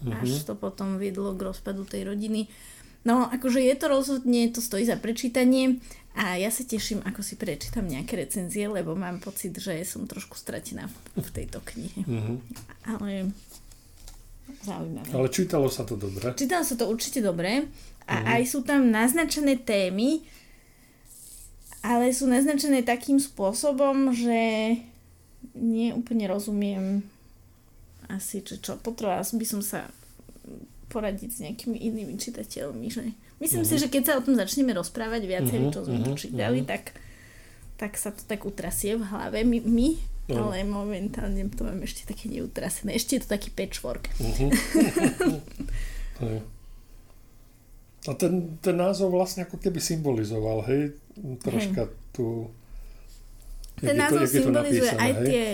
[0.06, 0.22] Mm-hmm.
[0.22, 2.46] Až to potom viedlo k rozpadu tej rodiny.
[3.06, 5.82] No, akože je to rozhodne, to stojí za prečítanie
[6.16, 10.40] a ja sa teším, ako si prečítam nejaké recenzie, lebo mám pocit, že som trošku
[10.40, 12.02] stratená v, tejto knihe.
[12.02, 12.38] Mm-hmm.
[12.94, 13.30] Ale
[14.64, 15.10] zaujímavé.
[15.12, 16.34] Ale čítalo sa to dobre.
[16.34, 17.68] Čítalo sa to určite dobre
[18.06, 18.34] a mm-hmm.
[18.38, 20.22] aj sú tam naznačené témy,
[21.86, 24.74] ale sú naznačené takým spôsobom, že
[25.54, 27.06] nie úplne rozumiem
[28.10, 29.86] asi, čo, čo potrebovala by som sa
[30.90, 32.88] poradiť s nejakými inými čitateľmi.
[32.90, 33.14] Že...
[33.38, 33.70] Myslím uh-huh.
[33.70, 33.82] si, mhm.
[33.86, 36.72] že keď sa o tom začneme rozprávať viacej, uh-huh, čo sme uh-huh, čítali, uh-huh.
[36.74, 36.98] tak,
[37.78, 40.42] tak sa to tak utrasie v hlave my, my uh-huh.
[40.42, 42.98] ale momentálne to mám ešte také neutrasené.
[42.98, 44.10] Ešte je to taký patchwork.
[46.16, 46.40] Uh-huh.
[48.06, 50.94] A ten, ten názov vlastne ako keby symbolizoval, hej,
[51.42, 51.94] troška hej.
[52.14, 52.54] tú...
[53.82, 55.26] Ten názov symbolizuje napísané, aj hej?
[55.26, 55.46] tie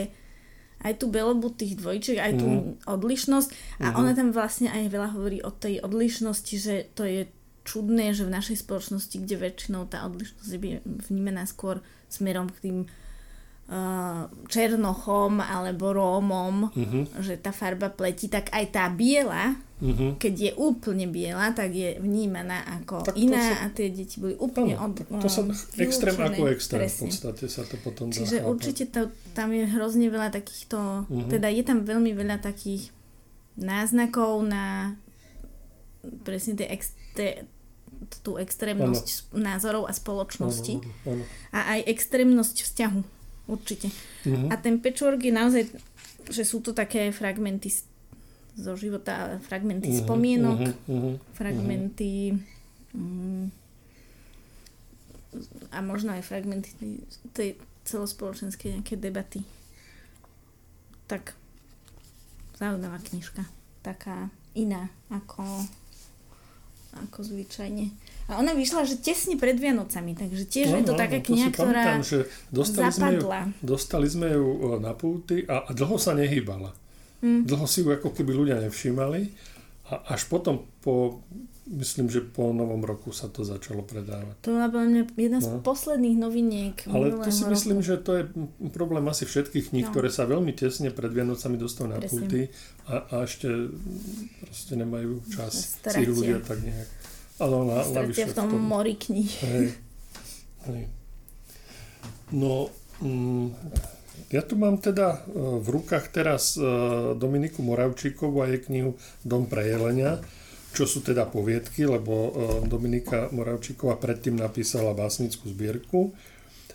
[0.82, 2.90] aj tú belobu tých dvojčiek, aj tú mm.
[2.90, 3.50] odlišnosť
[3.86, 3.96] a mm.
[4.02, 7.30] ona tam vlastne aj veľa hovorí o tej odlišnosti, že to je
[7.62, 12.78] čudné, že v našej spoločnosti, kde väčšinou tá odlišnosť je vnímená skôr smerom k tým
[12.90, 13.11] uh,
[14.52, 17.04] černochom alebo rómom, mm-hmm.
[17.24, 20.14] že tá farba pleti, tak aj tá biela Uh-huh.
[20.22, 24.38] Keď je úplne biela, tak je vnímaná ako tak iná sa, a tie deti boli
[24.38, 25.42] úplne od, To sa
[25.82, 27.10] extrém ako extrém presne.
[27.10, 31.30] v podstate sa to potom Čiže dá určite to, tam je hrozne veľa takýchto, uh-huh.
[31.34, 32.94] teda je tam veľmi veľa takých
[33.58, 34.94] náznakov na
[36.22, 37.50] presne tie ex, tie,
[38.22, 39.50] tú extrémnosť ano.
[39.50, 41.24] názorov a spoločnosti ano, ano.
[41.58, 43.21] a aj extrémnosť vzťahu
[43.52, 43.92] určite.
[44.24, 44.48] Uh-huh.
[44.48, 45.64] A ten patchwork je naozaj,
[46.32, 47.68] že sú to také fragmenty
[48.56, 52.36] zo života, fragmenty uh-huh, spomienok, uh-huh, uh-huh, fragmenty
[52.96, 53.52] um,
[55.72, 56.76] a možno aj fragmenty
[57.32, 59.44] tej celospoločenskej nejaké debaty.
[61.08, 61.36] Tak
[62.60, 63.48] zaujímavá knižka.
[63.82, 65.44] Taká iná ako,
[66.92, 67.88] ako zvyčajne.
[68.32, 71.48] A ona vyšla, že tesne pred Vianocami, takže tiež no, je to no, taká kniha,
[71.52, 72.20] to ktorá pamätám, že
[72.52, 73.40] dostali zapadla.
[73.48, 74.48] Sme ju, dostali sme ju
[74.80, 76.72] na púty a, a dlho sa nehýbala.
[77.22, 77.48] Mm.
[77.48, 79.22] Dlho si ju ako keby ľudia nevšímali
[79.92, 81.20] a až potom po,
[81.70, 84.34] myslím, že po novom roku sa to začalo predávať.
[84.42, 85.62] To bola mňa jedna z no.
[85.62, 87.54] posledných noviniek Ale to si roku.
[87.54, 88.24] myslím, že to je
[88.74, 89.92] problém asi všetkých kníh, no.
[89.94, 92.50] ktoré sa veľmi tesne pred Vianocami dostanú na pulty
[92.90, 93.70] a, a ešte
[94.42, 96.90] proste nemajú čas si ľudia tak nejak.
[97.42, 99.34] Ale na, Stratia v tom, v tom mori kníh.
[99.46, 99.66] Hej.
[100.70, 100.84] Hej.
[102.32, 102.70] No,
[103.02, 103.50] mm,
[104.30, 106.64] ja tu mám teda e, v rukách teraz e,
[107.18, 108.96] Dominiku Moravčíkovú a jej knihu
[109.26, 110.22] Dom pre jelenia,
[110.72, 112.32] čo sú teda poviedky, lebo e,
[112.66, 116.16] Dominika Moravčíková predtým napísala básnickú zbierku,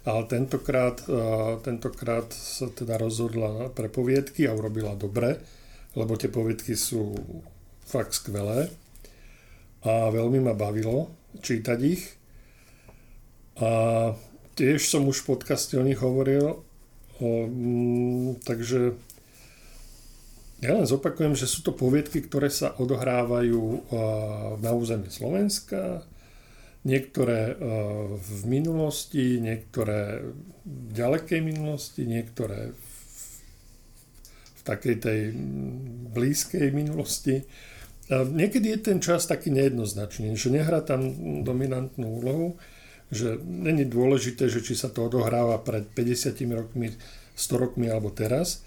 [0.07, 1.03] ale tentokrát,
[1.67, 5.43] tentokrát sa teda rozhodla pre poviedky a urobila dobre,
[5.99, 7.11] lebo tie poviedky sú
[7.83, 8.71] fakt skvelé
[9.83, 11.11] a veľmi ma bavilo
[11.43, 12.07] čítať ich.
[13.59, 14.15] A
[14.55, 16.63] tiež som už v podcaste o nich hovoril
[17.21, 18.93] Mm, takže
[20.65, 23.93] ja len zopakujem, že sú to poviedky, ktoré sa odohrávajú
[24.61, 26.05] na území Slovenska,
[26.87, 27.59] niektoré
[28.17, 30.33] v minulosti, niektoré
[30.65, 32.73] v ďalekej minulosti, niektoré
[34.57, 35.21] v takej tej
[36.17, 37.45] blízkej minulosti.
[38.11, 41.11] Niekedy je ten čas taký nejednoznačný, že nehrá tam
[41.43, 42.57] dominantnú úlohu
[43.11, 46.91] že není dôležité, že či sa to odohráva pred 50 rokmi,
[47.39, 48.66] 100 rokmi alebo teraz.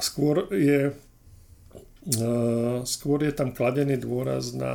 [0.00, 2.22] Skôr je, e,
[2.84, 4.74] skôr je tam kladený dôraz na,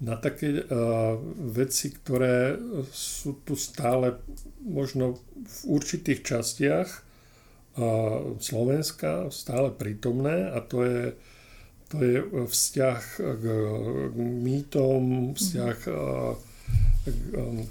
[0.00, 1.20] na také uh,
[1.52, 2.56] veci, ktoré
[2.88, 4.16] sú tu stále
[4.64, 11.02] možno v určitých častiach uh, Slovenska stále prítomné a to je,
[11.92, 12.16] to je
[12.48, 13.44] vzťah k,
[14.08, 15.78] k mýtom, vzťah
[17.08, 17.64] Um,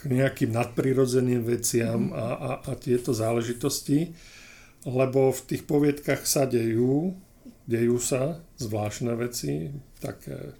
[0.00, 4.16] k nejakým nadprirodzeným veciam a, a, a tieto záležitosti,
[4.88, 7.12] lebo v tých poviedkach sa dejú,
[7.68, 9.68] dejú sa zvláštne veci,
[10.00, 10.56] také,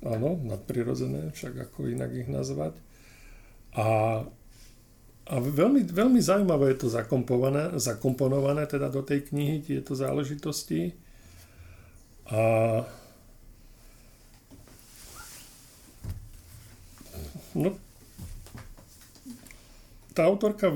[0.00, 2.76] áno, nadprirodzené, však ako inak ich nazvať.
[3.76, 3.86] A,
[5.28, 10.96] a veľmi, veľmi zaujímavé je to zakomponované, zakomponované teda do tej knihy, tieto záležitosti.
[12.32, 12.40] A
[17.54, 17.78] No,
[20.14, 20.70] tá autorka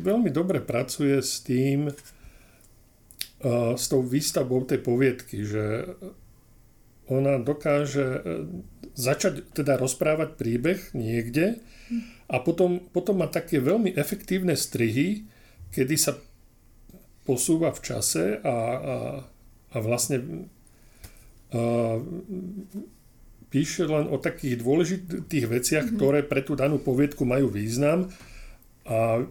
[0.00, 5.84] veľmi dobre pracuje s tým, uh, s tou výstavbou tej poviedky, že
[7.04, 8.20] ona dokáže e,
[8.96, 11.60] začať teda rozprávať príbeh niekde
[12.32, 15.28] a potom, potom má také veľmi efektívne strihy,
[15.68, 16.16] kedy sa
[17.28, 18.96] posúva v čase a, a,
[19.68, 20.48] a vlastne
[23.52, 26.00] píše len o takých dôležitých veciach, mm-hmm.
[26.00, 28.10] ktoré pre tú danú poviedku majú význam
[28.84, 29.24] a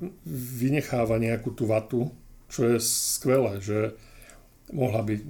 [0.58, 2.10] vynecháva nejakú tú vatu,
[2.50, 3.94] čo je skvelé, že
[4.74, 5.22] mohla by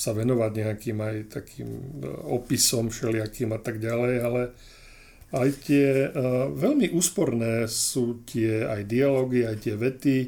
[0.00, 1.68] sa venovať nejakým aj takým
[2.00, 4.42] e, opisom všelijakým a tak ďalej, ale
[5.30, 10.18] aj tie uh, veľmi úsporné sú tie aj dialógy, aj tie vety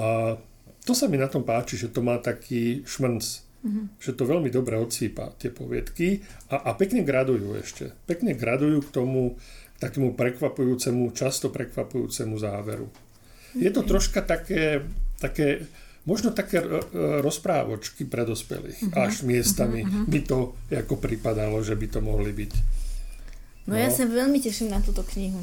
[0.00, 0.32] a
[0.80, 3.96] to sa mi na tom páči, že to má taký šmrnc Mm-hmm.
[3.96, 6.20] Že to veľmi dobre odsýpa tie poviedky
[6.52, 7.96] a, a pekne gradujú ešte.
[8.04, 9.40] Pekne gradujú k tomu
[9.78, 12.86] takému prekvapujúcemu, často prekvapujúcemu záveru.
[13.54, 14.82] Je to troška také,
[15.22, 15.66] také
[16.04, 16.60] možno také
[17.22, 18.90] rozprávočky pre dospelých.
[18.90, 19.04] Uh-huh.
[19.06, 20.04] Až miestami uh-huh.
[20.10, 22.52] mi to ako pripadalo, že by to mohli byť.
[23.64, 25.40] No, no ja sa veľmi teším na túto knihu.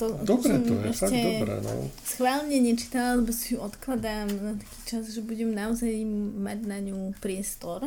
[0.00, 1.62] To, dobre to je, fakt dobré.
[1.62, 1.86] No.
[2.02, 5.94] Schválne nečítala, lebo si ju odkladám na taký čas, že budem naozaj
[6.42, 7.86] mať na ňu priestor.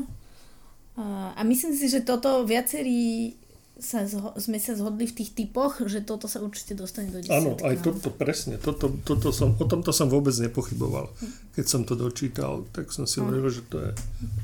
[1.35, 3.35] A myslím si, že toto viacerí
[3.75, 7.35] sa zho- sme sa zhodli v tých typoch, že toto sa určite dostane do desiatky.
[7.35, 8.55] Áno, aj toto, presne.
[8.55, 11.11] Toto, toto som, o tomto som vôbec nepochyboval.
[11.53, 13.91] Keď som to dočítal, tak som si hovoril, že to je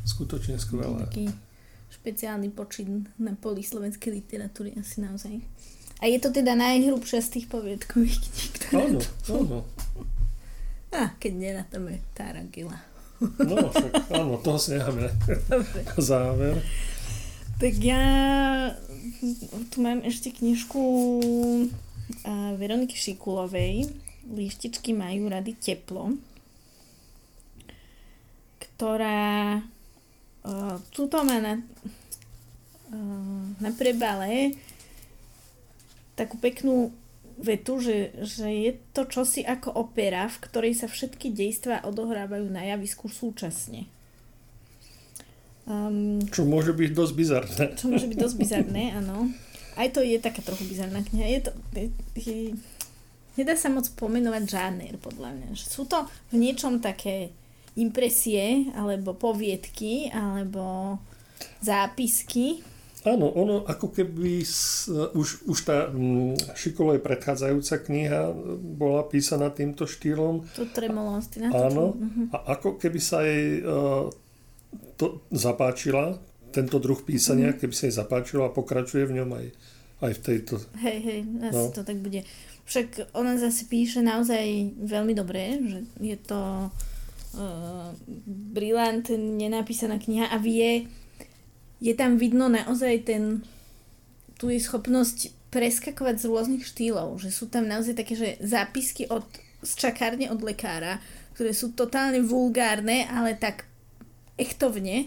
[0.05, 1.07] skutočne skvelé.
[1.07, 1.31] Taký
[1.91, 5.39] špeciálny počin na poli slovenskej literatúry asi naozaj.
[6.01, 9.57] A je to teda najhrubšia z tých poviedkových kníh, Áno, áno.
[10.91, 12.75] A keď nerátáme Taragila.
[13.21, 15.07] No, však áno, toho si necháme
[15.95, 16.57] záver.
[17.61, 18.03] Tak ja
[19.69, 20.81] tu mám ešte knižku
[22.57, 23.85] Veroniky Šikulovej
[24.25, 26.17] Líštičky majú rady teplo
[28.81, 31.61] ktorá uh, tuto má na,
[32.89, 34.57] uh, na prebale
[36.17, 36.89] takú peknú
[37.37, 42.73] vetu, že, že je to čosi ako opera, v ktorej sa všetky dejstva odohrávajú na
[42.73, 43.85] javisku súčasne.
[45.71, 47.63] Um, čo môže byť dosť bizarné.
[47.79, 49.31] Čo môže byť dosť bizarné, áno.
[49.79, 51.31] Aj to je taká trochu bizarná kniha.
[51.31, 51.87] Je to, je,
[52.19, 52.39] je,
[53.39, 55.47] nedá sa moc pomenovať žáner, podľa mňa.
[55.55, 57.31] Sú to v niečom také
[57.79, 60.99] impresie, alebo poviedky, alebo
[61.63, 62.59] zápisky,
[63.01, 64.45] Áno, ono ako keby
[65.17, 68.29] už, už tá mm, Šikolej predchádzajúca kniha
[68.61, 70.45] bola písaná týmto štýlom.
[70.53, 71.49] To tremolostina.
[71.49, 72.29] Áno, uh-huh.
[72.29, 74.05] a ako keby sa jej uh,
[75.01, 76.21] to zapáčila,
[76.53, 77.59] tento druh písania, uh-huh.
[77.65, 79.45] keby sa jej zapáčilo a pokračuje v ňom aj,
[80.05, 80.53] aj v tejto.
[80.85, 81.73] Hej, hej, asi no.
[81.73, 82.21] to tak bude.
[82.69, 87.89] Však ona zase píše naozaj veľmi dobre, že je to uh,
[88.53, 90.85] brilantne napísaná kniha a vie
[91.81, 93.41] je tam vidno naozaj ten,
[94.37, 99.25] tu je schopnosť preskakovať z rôznych štýlov, že sú tam naozaj také, že zápisky od,
[99.65, 101.01] z čakárne od lekára,
[101.33, 103.65] ktoré sú totálne vulgárne, ale tak
[104.41, 105.05] echtovne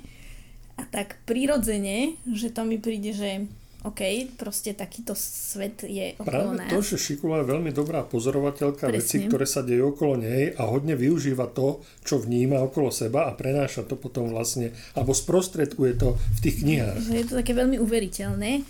[0.79, 3.51] a tak prirodzene, že to mi príde, že
[3.85, 4.01] OK,
[4.40, 6.73] proste takýto svet je okolo Práve nás.
[6.73, 8.97] to, že Šikula je veľmi dobrá pozorovateľka Presne.
[8.97, 13.37] veci, ktoré sa dejú okolo nej a hodne využíva to, čo vníma okolo seba a
[13.37, 16.97] prenáša to potom vlastne, alebo sprostredkuje to v tých knihách.
[16.97, 18.64] Že je to také veľmi uveriteľné.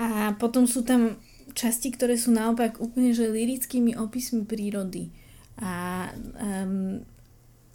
[0.00, 1.20] A potom sú tam
[1.52, 5.12] časti, ktoré sú naopak úplne že lirickými opismi prírody.
[5.60, 6.08] A
[6.40, 7.04] um,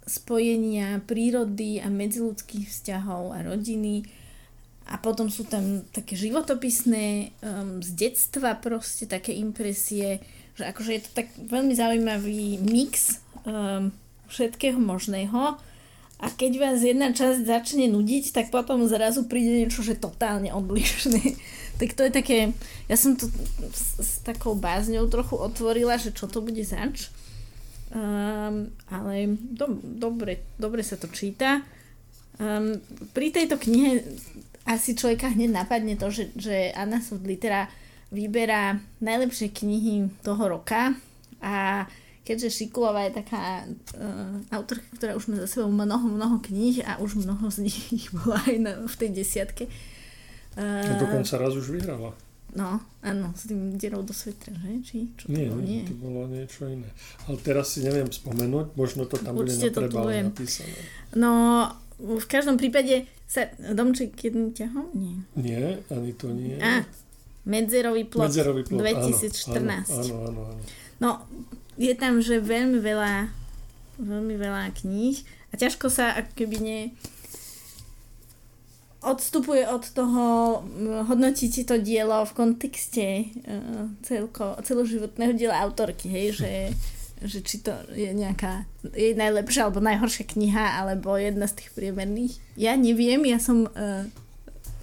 [0.06, 4.02] spojenia prírody a medziludských vzťahov a rodiny
[4.90, 10.18] a potom sú tam také životopisné um, z detstva proste také impresie,
[10.58, 13.94] že akože je to tak veľmi zaujímavý mix um,
[14.26, 15.56] všetkého možného
[16.22, 21.18] a keď vás jedna časť začne nudiť, tak potom zrazu príde niečo, že totálne odlišné.
[21.82, 22.38] tak to je také,
[22.86, 23.26] ja som to
[23.74, 27.10] s, s takou bázňou trochu otvorila, že čo to bude zač.
[27.92, 31.60] Um, ale do, dobre, dobre sa to číta.
[32.40, 32.80] Um,
[33.12, 34.00] pri tejto knihe
[34.64, 37.68] asi človeka hneď napadne to, že, že Anna Litera
[38.08, 40.96] vyberá najlepšie knihy toho roka
[41.44, 41.84] a
[42.24, 46.96] keďže Šikulová je taká uh, autorka, ktorá už má za sebou mnoho, mnoho kníh a
[46.96, 49.64] už mnoho z nich bola aj na, v tej desiatke.
[50.56, 52.16] Uh, a dokonca raz už vyhrala.
[52.52, 54.84] No, áno, s tým dierou do svetra, že?
[54.84, 55.64] Či, čo to nie, bolo?
[55.64, 56.88] nie, to bolo niečo iné.
[57.24, 60.80] Ale teraz si neviem spomenúť, možno to tam Určite bude na prebale napísané.
[61.16, 61.30] No,
[61.96, 64.84] v každom prípade sa domček jedným ťahom?
[64.92, 65.16] Nie.
[65.40, 66.60] Nie, ani to nie.
[66.60, 66.84] A,
[67.48, 69.48] Medzerový plot, Medzerový plot 2014.
[69.56, 70.62] Áno, áno, áno, áno.
[71.00, 71.10] No,
[71.80, 73.32] je tam, že veľmi veľa
[73.98, 75.20] veľmi veľa kníh
[75.52, 76.78] a ťažko sa ako keby ne
[79.02, 80.24] odstupuje od toho
[81.10, 86.52] hodnotíte to dielo v kontexte uh, celko, celoživotného diela autorky, hej, že
[87.22, 92.34] že či to je nejaká je najlepšia alebo najhoršia kniha, alebo jedna z tých priemerných.
[92.58, 94.04] Ja neviem, ja som uh,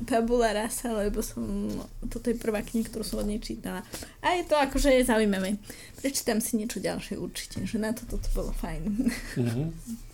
[0.08, 1.68] tabula rasa, lebo som,
[2.08, 3.84] toto je prvá kniha, ktorú som od nej čítala.
[4.24, 5.60] A je to akože je zaujímavé.
[6.00, 8.84] Prečítam si niečo ďalšie určite, že na to toto bolo fajn.
[9.36, 9.68] Mm-hmm.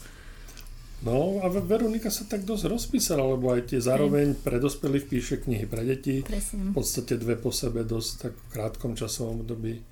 [1.06, 5.70] No a Veronika sa tak dosť rozpísala, lebo aj tie zároveň pre dospelých píše knihy
[5.70, 6.26] pre deti.
[6.26, 6.74] Presne.
[6.74, 9.86] V podstate dve po sebe dosť tak v krátkom časovom období.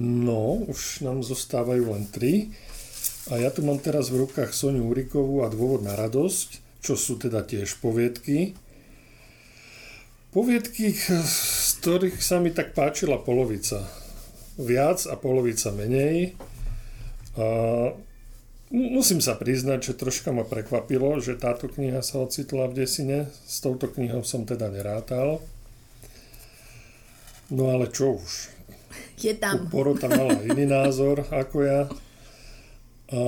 [0.00, 2.56] No, už nám zostávajú len tri.
[3.28, 7.20] A ja tu mám teraz v rukách Soniu Urikovú a Dôvod na radosť, čo sú
[7.20, 8.56] teda tiež poviedky.
[10.32, 13.84] Poviedky, z ktorých sa mi tak páčila polovica.
[14.56, 16.40] Viac a polovica menej.
[17.36, 17.46] A
[18.72, 23.28] musím sa priznať, že troška ma prekvapilo, že táto kniha sa ocitla v desine.
[23.44, 25.44] S touto knihou som teda nerátal.
[27.52, 28.54] No ale čo už.
[29.20, 29.68] Je tam.
[29.68, 31.80] Porota mala iný názor ako ja.
[33.14, 33.20] A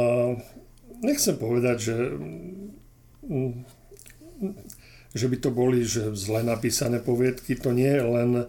[1.05, 1.97] nechcem povedať, že,
[3.29, 3.53] mm,
[5.15, 8.49] že by to boli že zle napísané poviedky, to nie, len,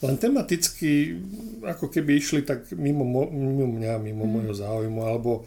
[0.00, 1.18] len tematicky
[1.66, 4.30] ako keby išli tak mimo, mimo mňa, mimo mm.
[4.32, 5.44] môjho záujmu, alebo,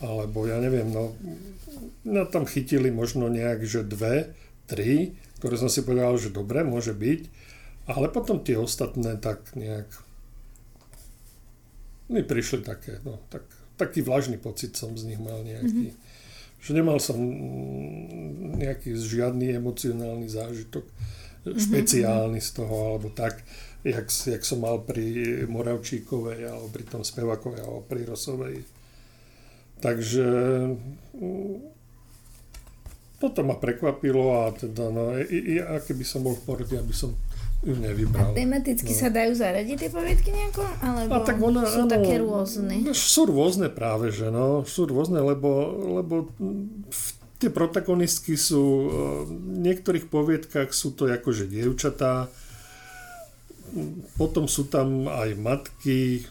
[0.00, 1.12] alebo ja neviem, no,
[2.08, 4.32] no tam chytili možno nejak, že dve,
[4.64, 7.20] tri, ktoré som si povedal, že dobre, môže byť,
[7.88, 9.88] ale potom tie ostatné tak nejak
[12.10, 13.46] mi prišli také, no tak
[13.80, 15.94] taký vlažný pocit som z nich mal nejaký.
[15.94, 16.08] Mm-hmm.
[16.60, 17.16] Že nemal som
[18.60, 21.56] nejaký žiadny emocionálny zážitok mm-hmm.
[21.56, 23.40] špeciálny z toho, alebo tak,
[23.80, 28.60] jak, jak som mal pri Moravčíkovej, alebo pri tom Spevakovej, alebo pri Rosovej.
[29.80, 30.26] Takže
[33.20, 37.12] toto ma prekvapilo a teda, no, ja, keby som bol v porode, aby som
[37.60, 38.32] ju nevybral.
[38.32, 38.96] A tematicky no.
[38.96, 40.64] sa dajú zaradiť tie poviedky nejako?
[40.80, 42.80] Alebo a tak ona, sú áno, také rôzne?
[42.80, 44.64] No, sú rôzne práve, že no.
[44.64, 46.32] Sú rôzne, lebo, lebo
[47.36, 48.88] tie protagonistky sú e,
[49.28, 52.32] v niektorých poviedkach sú to akože dievčatá,
[54.16, 56.24] potom sú tam aj matky,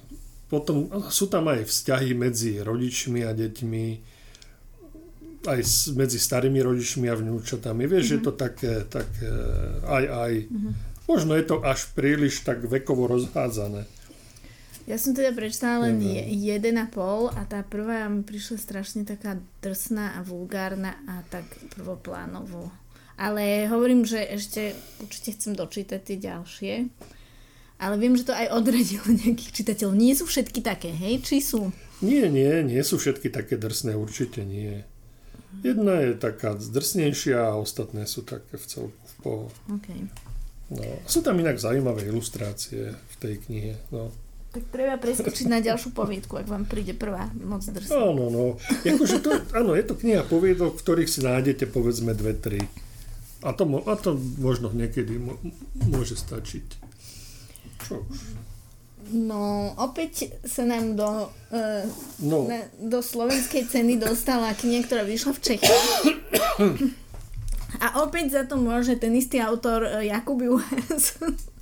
[0.49, 3.85] potom sú tam aj vzťahy medzi rodičmi a deťmi,
[5.45, 5.59] aj
[5.93, 7.85] medzi starými rodičmi a vnúčatami.
[7.85, 8.17] Vieš, mm-hmm.
[8.17, 9.29] je to také, také
[9.85, 10.33] aj aj.
[10.49, 10.73] Mm-hmm.
[11.05, 13.85] Možno je to až príliš tak vekovo rozhádzané.
[14.89, 16.01] Ja som teda prečítala len
[16.33, 21.45] jeden a pol a tá prvá mi prišla strašne taká drsná a vulgárna a tak
[21.77, 22.73] prvoplánovo.
[23.13, 26.73] Ale hovorím, že ešte určite chcem dočítať tie ďalšie.
[27.79, 29.95] Ale viem, že to aj odradilo nejakých čitateľov.
[29.95, 31.23] Nie sú všetky také, hej?
[31.23, 31.71] Či sú?
[32.03, 34.83] Nie, nie, nie sú všetky také drsné, určite nie.
[35.63, 39.45] Jedna je taká zdrsnejšia a ostatné sú také v celku v poho.
[39.81, 40.05] Okay.
[40.69, 43.73] No, sú tam inak zaujímavé ilustrácie v tej knihe.
[43.89, 44.13] No.
[44.49, 48.13] Tak treba preskočiť na ďalšiu poviedku, ak vám príde prvá moc drsná.
[48.13, 48.45] Áno, no.
[48.85, 52.61] Jakože to, áno, je to kniha poviedok, v ktorých si nájdete povedzme dve, tri.
[53.41, 55.17] A to, a to možno niekedy
[55.89, 56.65] môže stačiť.
[57.85, 58.39] Čo už.
[59.09, 61.83] No, opäť sa nám do, uh,
[62.21, 62.45] no.
[62.45, 65.89] na, do slovenskej ceny dostala kniha, ktorá vyšla v Čechách.
[67.79, 71.15] A opäť za to môže ten istý autor e, Jakub Juhas,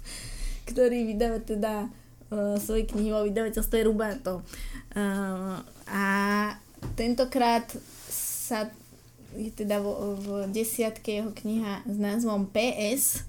[0.69, 4.41] ktorý vydáva teda uh, svoje knihy vo vydavateľstve Rubato.
[4.97, 6.05] Uh, a
[6.97, 7.69] tentokrát
[8.09, 8.67] sa
[9.37, 13.27] je teda vo, v desiatke jeho kniha s názvom PS,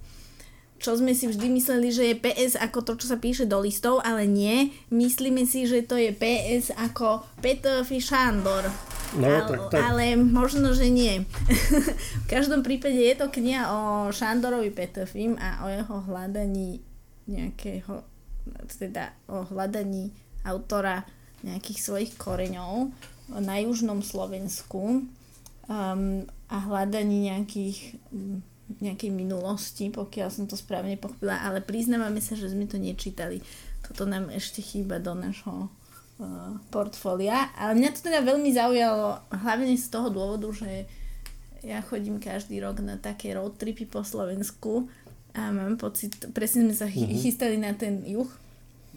[0.78, 3.98] čo sme si vždy mysleli, že je PS ako to, čo sa píše do listov,
[4.06, 4.70] ale nie.
[4.94, 8.70] Myslíme si, že to je PS ako Petr Fišandor.
[9.18, 9.80] No, ale, tak, tak.
[9.82, 11.26] ale možno, že nie.
[12.24, 13.80] v každom prípade je to kniha o
[14.14, 16.84] Šandorovi Petofim a o jeho hľadaní
[17.26, 18.04] nejakého,
[18.68, 20.14] teda o hľadaní
[20.44, 21.02] autora
[21.42, 22.92] nejakých svojich koreňov
[23.40, 25.08] na južnom Slovensku
[25.68, 26.02] um,
[26.48, 28.00] a hľadaní nejakých
[28.80, 33.40] nejakej minulosti, pokiaľ som to správne pochopila, ale priznávame sa, že sme to nečítali.
[33.80, 35.72] Toto nám ešte chýba do nášho
[36.20, 37.48] uh, portfólia.
[37.56, 40.84] Ale mňa to teda veľmi zaujalo, hlavne z toho dôvodu, že
[41.64, 44.86] ja chodím každý rok na také road tripy po Slovensku
[45.34, 47.18] a mám pocit, presne sme sa mm-hmm.
[47.18, 48.28] chystali na ten juh,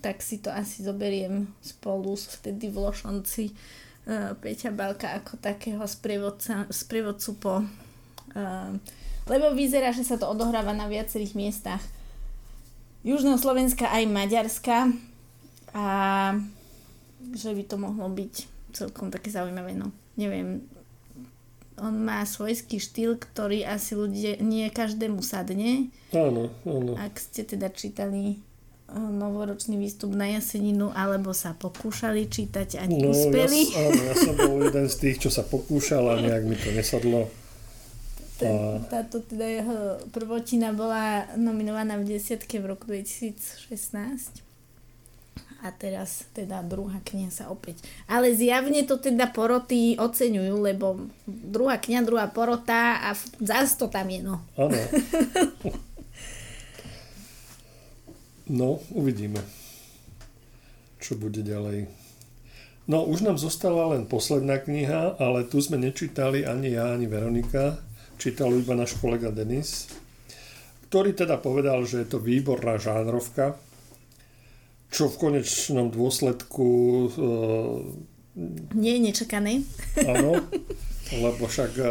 [0.01, 5.82] tak si to asi zoberiem spolu s vtedy v Lošonci uh, Peťa Balka ako takého
[5.86, 8.74] sprievodca, sprievodcu po uh,
[9.30, 11.84] lebo vyzerá, že sa to odohráva na viacerých miestach
[13.01, 14.93] Južného Slovenska aj Maďarska
[15.74, 15.88] a
[17.34, 18.34] že by to mohlo byť
[18.78, 20.61] celkom také zaujímavé, no neviem,
[21.82, 25.89] on má svojský štýl, ktorý asi ľudia, nie každému sadne.
[26.13, 26.93] Áno, áno.
[26.93, 33.01] Ak ste teda čítali eh, novoročný výstup na Jaseninu, alebo sa pokúšali čítať a no,
[33.01, 33.61] neúspeli.
[33.74, 36.69] Ja, áno, ja som bol jeden z tých, čo sa pokúšal a nejak mi to
[36.69, 37.40] nesadlo.
[38.41, 39.77] Ten, táto teda jeho
[40.09, 44.41] prvotina bola nominovaná v desiatke v roku 2016
[45.61, 47.85] a teraz teda druhá kniha sa opäť.
[48.09, 54.09] Ale zjavne to teda poroty oceňujú, lebo druhá kniha, druhá porota a zás to tam
[54.09, 54.41] je, no.
[54.57, 54.73] Áno.
[58.51, 59.39] No, uvidíme,
[60.99, 61.87] čo bude ďalej.
[62.83, 67.79] No, už nám zostala len posledná kniha, ale tu sme nečítali ani ja, ani Veronika.
[68.22, 69.89] Čítal iba náš kolega Denis,
[70.86, 73.57] ktorý teda povedal, že je to výborná žánrovka,
[74.93, 76.67] čo v konečnom dôsledku...
[77.09, 77.22] E,
[78.78, 79.65] Nie je nečakané.
[80.05, 80.38] Áno,
[81.26, 81.86] lebo však e,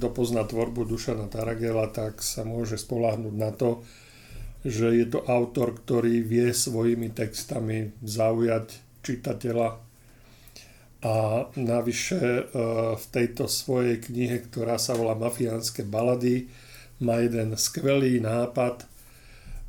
[0.00, 3.84] kto pozná tvorbu Dušana Taragela, tak sa môže spoláhnuť na to,
[4.64, 9.85] že je to autor, ktorý vie svojimi textami zaujať čitateľa
[11.06, 12.42] a navyše e,
[12.98, 16.50] v tejto svojej knihe, ktorá sa volá Mafiánske balady,
[16.98, 18.82] má jeden skvelý nápad,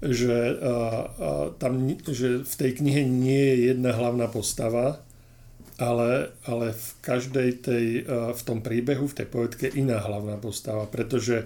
[0.01, 1.29] že, e, e,
[1.61, 1.73] tam,
[2.09, 5.05] že v tej knihe nie je jedna hlavná postava,
[5.77, 11.45] ale, ale v každej tej, v tom príbehu, v tej poetke iná hlavná postava, pretože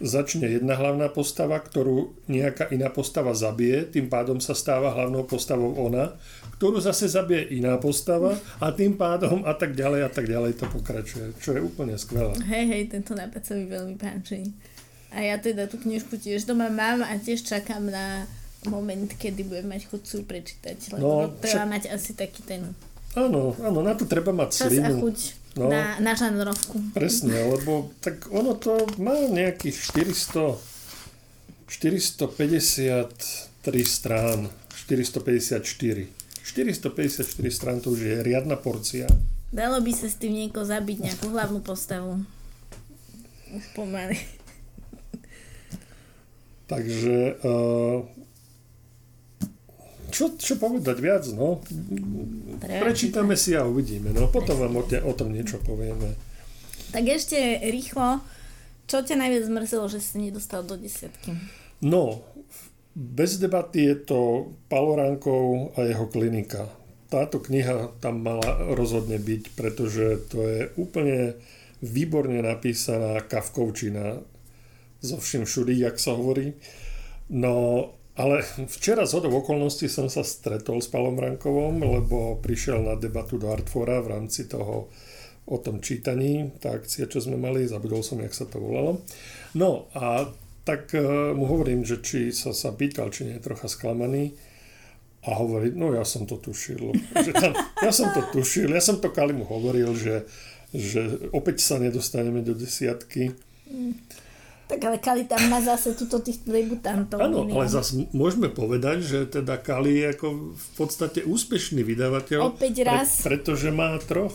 [0.00, 5.72] začne jedna hlavná postava, ktorú nejaká iná postava zabije, tým pádom sa stáva hlavnou postavou
[5.76, 6.12] ona,
[6.60, 10.66] ktorú zase zabije iná postava a tým pádom a tak ďalej a tak ďalej to
[10.68, 12.36] pokračuje, čo je úplne skvelé.
[12.44, 14.52] Hej, hej, tento nápad sa mi veľmi páči.
[15.12, 18.28] A ja teda tú knižku tiež doma mám a tiež čakám na
[18.68, 21.72] moment, kedy budem mať chuť si prečítať, lebo no, treba však...
[21.72, 22.62] mať asi taký ten...
[23.16, 24.84] Áno, áno, na to treba mať Čas slinu.
[24.84, 26.92] a chuť no, na, na žanrovku.
[26.92, 30.76] Presne, lebo tak ono to má nejakých 400
[31.66, 33.10] 453
[33.82, 36.06] strán, 454.
[36.46, 39.10] 454 strán to už je riadna porcia.
[39.50, 42.22] Dalo by sa s tým nieko zabiť nejakú hlavnú postavu.
[43.50, 44.14] Už pomaly.
[46.70, 48.06] Takže uh,
[50.10, 51.60] čo, čo povedať viac, no?
[52.62, 56.14] Prečítame si a uvidíme, no potom vám o, te, o tom niečo povieme.
[56.94, 57.36] Tak ešte
[57.66, 58.22] rýchlo,
[58.86, 61.34] čo ťa najviac zmrzelo, že si nedostal do desiatky?
[61.82, 62.22] No,
[62.96, 64.20] bez debaty je to
[64.72, 66.70] Paloránkov a jeho klinika.
[67.12, 71.36] Táto kniha tam mala rozhodne byť, pretože to je úplne
[71.84, 74.24] výborne napísaná kavkovčina
[75.04, 76.56] zo všim všudy, jak sa hovorí.
[77.28, 82.96] No, ale včera z hodov okolností som sa stretol s Palom Rankovom, lebo prišiel na
[82.96, 84.88] debatu do Artfora v rámci toho
[85.46, 89.04] o tom čítaní, tá akcia, čo sme mali, zabudol som, jak sa to volalo.
[89.54, 90.26] No a
[90.66, 94.34] tak uh, mu hovorím, že či sa sa pýtal, či nie je trocha sklamaný
[95.22, 96.90] a hovorí, no ja som to tušil.
[97.26, 97.52] Že tam,
[97.82, 100.26] ja som to tušil, ja som to Kalimu hovoril, že,
[100.70, 103.34] že opäť sa nedostaneme do desiatky.
[103.66, 103.94] Mm.
[104.66, 107.22] Tak ale Kali tam má zase túto tých debutantov.
[107.22, 110.26] Áno, ale zase môžeme povedať, že teda Kali je ako
[110.58, 112.50] v podstate úspešný vydavateľ.
[112.50, 113.22] Opäť raz.
[113.22, 114.34] Pre, pretože má troch,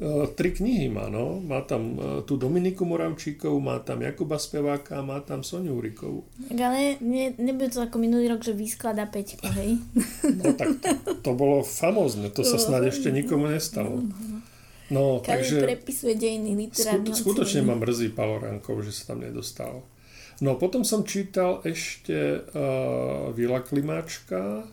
[0.00, 1.44] uh, tri knihy má, no.
[1.44, 6.24] Má tam uh, tú Dominiku Moravčíkovú, má tam Jakuba Speváka, má tam Soniu Urikovú.
[6.48, 9.76] Tak ale ne, nebude to ako minulý rok, že vysklada peťku, hej?
[10.40, 14.00] No tak to, to bolo famózne, to sa snad ešte nikomu nestalo.
[14.00, 14.39] No,
[14.90, 19.86] Kali takže prepisuje dejiny literárneho Skutočne ma mrzí Palorankov, že sa tam nedostal.
[20.42, 24.66] No potom som čítal ešte uh, Vila Klimáčka.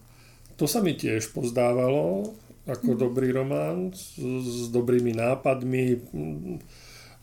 [0.57, 2.33] To sa mi tiež pozdávalo
[2.67, 2.99] ako mm.
[2.99, 6.55] dobrý román s, s dobrými nápadmi, mm,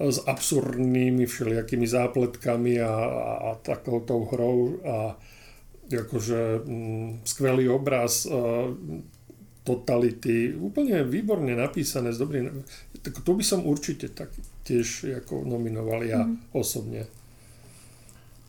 [0.01, 4.97] s absurdnými všelijakými zápletkami a, a, a takouto hrou a
[5.89, 8.25] akože mm, skvelý obraz.
[8.29, 8.73] Uh,
[9.65, 12.53] totality, úplne výborne napísané, s dobrým,
[13.01, 14.29] tak to by som určite tak
[14.69, 16.53] tiež ako nominoval ja mm.
[16.53, 17.09] osobne.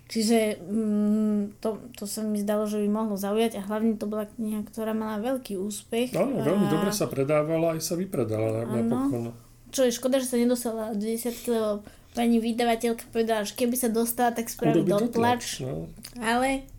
[0.05, 4.29] Čiže mm, to, to sa mi zdalo, že by mohlo zaujať a hlavne to bola
[4.37, 6.13] kniha, ktorá mala veľký úspech.
[6.13, 6.45] Áno, a...
[6.45, 9.33] veľmi dobre sa predávala aj sa vypredala na, napokon.
[9.73, 11.81] Čo je škoda, že sa nedostala do desiatky, lebo
[12.13, 15.65] pani vydavateľka povedala, že keby sa dostala, tak spraví dotlač.
[15.65, 15.89] No.
[16.21, 16.69] Ale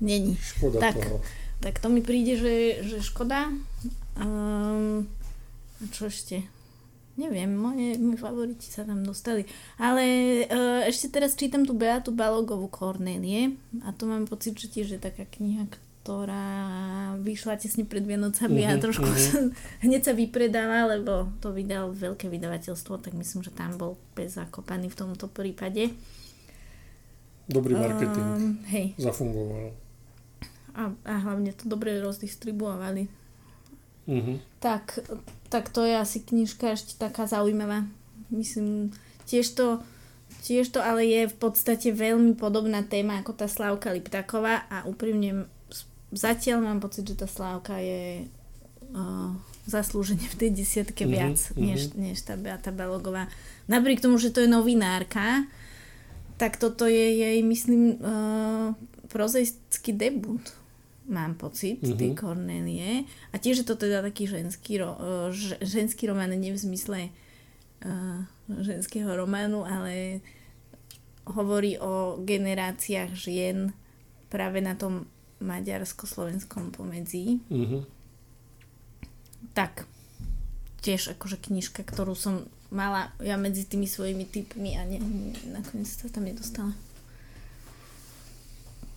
[0.00, 0.40] není.
[0.40, 1.20] Škoda tak, toho.
[1.60, 2.54] Tak to mi príde, že,
[2.88, 3.52] že škoda.
[4.16, 5.06] Um,
[5.92, 6.40] čo ešte?
[7.20, 9.44] Neviem, moje, moji favoriti sa tam dostali.
[9.76, 10.04] Ale
[10.48, 15.00] uh, ešte teraz čítam tú Beatu Balogovú Kornélie a to mám pocit, že tiež je
[15.00, 15.68] taká kniha,
[16.00, 16.48] ktorá
[17.20, 19.52] vyšla tesne pred Vianocami uh-huh, a Mhm, trošku sa,
[19.84, 24.88] hneď sa vypredala, lebo to vydal veľké vydavateľstvo, tak myslím, že tam bol bez zakopaný
[24.88, 25.92] v tomto prípade.
[27.44, 28.28] Dobrý marketing.
[28.32, 29.74] Um, hej, Zafungoval.
[30.72, 33.19] a, a hlavne to dobre rozdistribuovali.
[34.06, 34.40] Mhm.
[34.60, 35.00] Tak,
[35.48, 37.84] tak to je asi knižka ešte taká zaujímavá.
[38.30, 38.94] Myslím,
[39.26, 39.82] tiež to,
[40.44, 45.50] tiež to ale je v podstate veľmi podobná téma ako tá Slávka Liptáková a úprimne
[46.14, 48.26] zatiaľ mám pocit, že tá Slávka je
[48.94, 49.30] uh,
[49.66, 51.60] zaslúžene v tej desiatke Mhm, viac, mhm.
[51.62, 53.30] než, než tá Beata Balogová.
[53.70, 55.46] Napriek tomu, že to je novinárka,
[56.40, 58.72] tak toto je jej, myslím, uh,
[59.12, 60.40] prozaický debut
[61.10, 61.90] mám pocit, Mhm.
[61.90, 61.98] mm-hmm.
[61.98, 62.90] tej Cornelie.
[63.34, 64.94] A tiež je to teda taký ženský, ro,
[65.34, 67.10] ž, ženský román, nie v zmysle
[67.82, 70.22] uh, ženského románu, ale
[71.26, 73.74] hovorí o generáciách žien
[74.30, 75.10] práve na tom
[75.42, 77.42] maďarsko-slovenskom pomedzi.
[77.50, 77.82] Mhm.
[79.50, 79.82] Tak,
[80.80, 85.02] tiež akože knižka, ktorú som mala ja medzi tými svojimi typmi a ne,
[85.50, 86.70] nakoniec sa tam nedostala.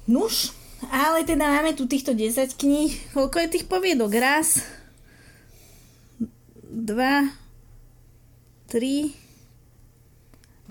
[0.05, 0.51] Nuž,
[0.89, 2.91] ale teda máme tu týchto 10 kníh.
[3.13, 4.11] Koľko je tých poviedok?
[4.17, 4.63] Raz,
[6.73, 7.29] dva,
[8.67, 9.13] tri,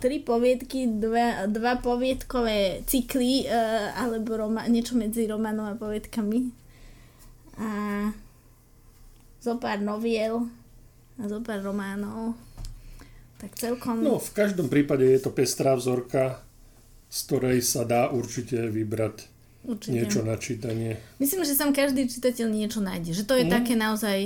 [0.02, 6.50] tri poviedky, dva, dva poviedkové cykly, uh, alebo roma, niečo medzi románom a poviedkami.
[7.62, 7.68] A
[9.38, 10.50] zo pár noviel
[11.18, 12.34] a zo pár románov.
[13.38, 14.02] Tak celkom...
[14.02, 16.42] No, v každom prípade je to pestrá vzorka,
[17.10, 19.31] z ktorej sa dá určite vybrať
[19.64, 19.94] určite.
[19.94, 20.98] niečo na čítanie.
[21.18, 23.14] Myslím, že sam každý čitateľ niečo nájde.
[23.14, 23.52] Že to je Mm.
[23.52, 24.18] také naozaj,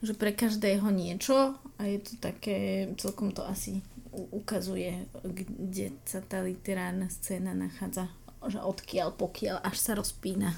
[0.00, 3.80] že pre každého niečo a je to také, celkom to asi
[4.12, 5.06] ukazuje,
[5.46, 8.10] kde sa tá literárna scéna nachádza.
[8.40, 10.56] Že odkiaľ, pokiaľ, až sa rozpína.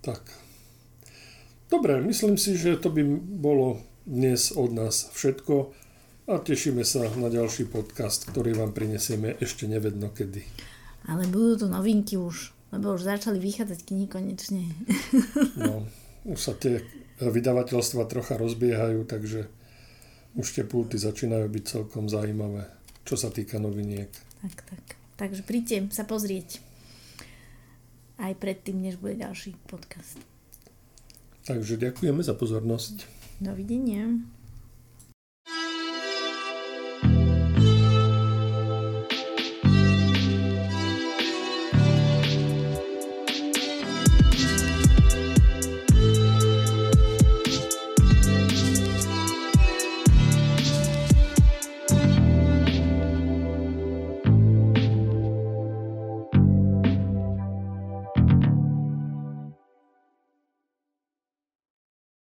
[0.00, 0.22] Tak.
[1.68, 5.74] Dobre, myslím si, že to by bolo dnes od nás všetko
[6.24, 10.44] a tešíme sa na ďalší podcast, ktorý vám prinesieme ešte nevedno kedy.
[11.04, 14.66] Ale budú to novinky už, lebo už začali vychádzať knihy konečne.
[15.54, 15.86] No,
[16.26, 16.82] už sa tie
[17.22, 19.46] vydavateľstva trocha rozbiehajú, takže
[20.34, 22.66] už tie pulty začínajú byť celkom zaujímavé,
[23.06, 24.10] čo sa týka noviniek.
[24.42, 24.84] Tak, tak.
[25.14, 26.58] Takže príďte sa pozrieť.
[28.18, 30.18] Aj predtým, než bude ďalší podcast.
[31.46, 33.06] Takže ďakujeme za pozornosť.
[33.38, 34.10] Dovidenia.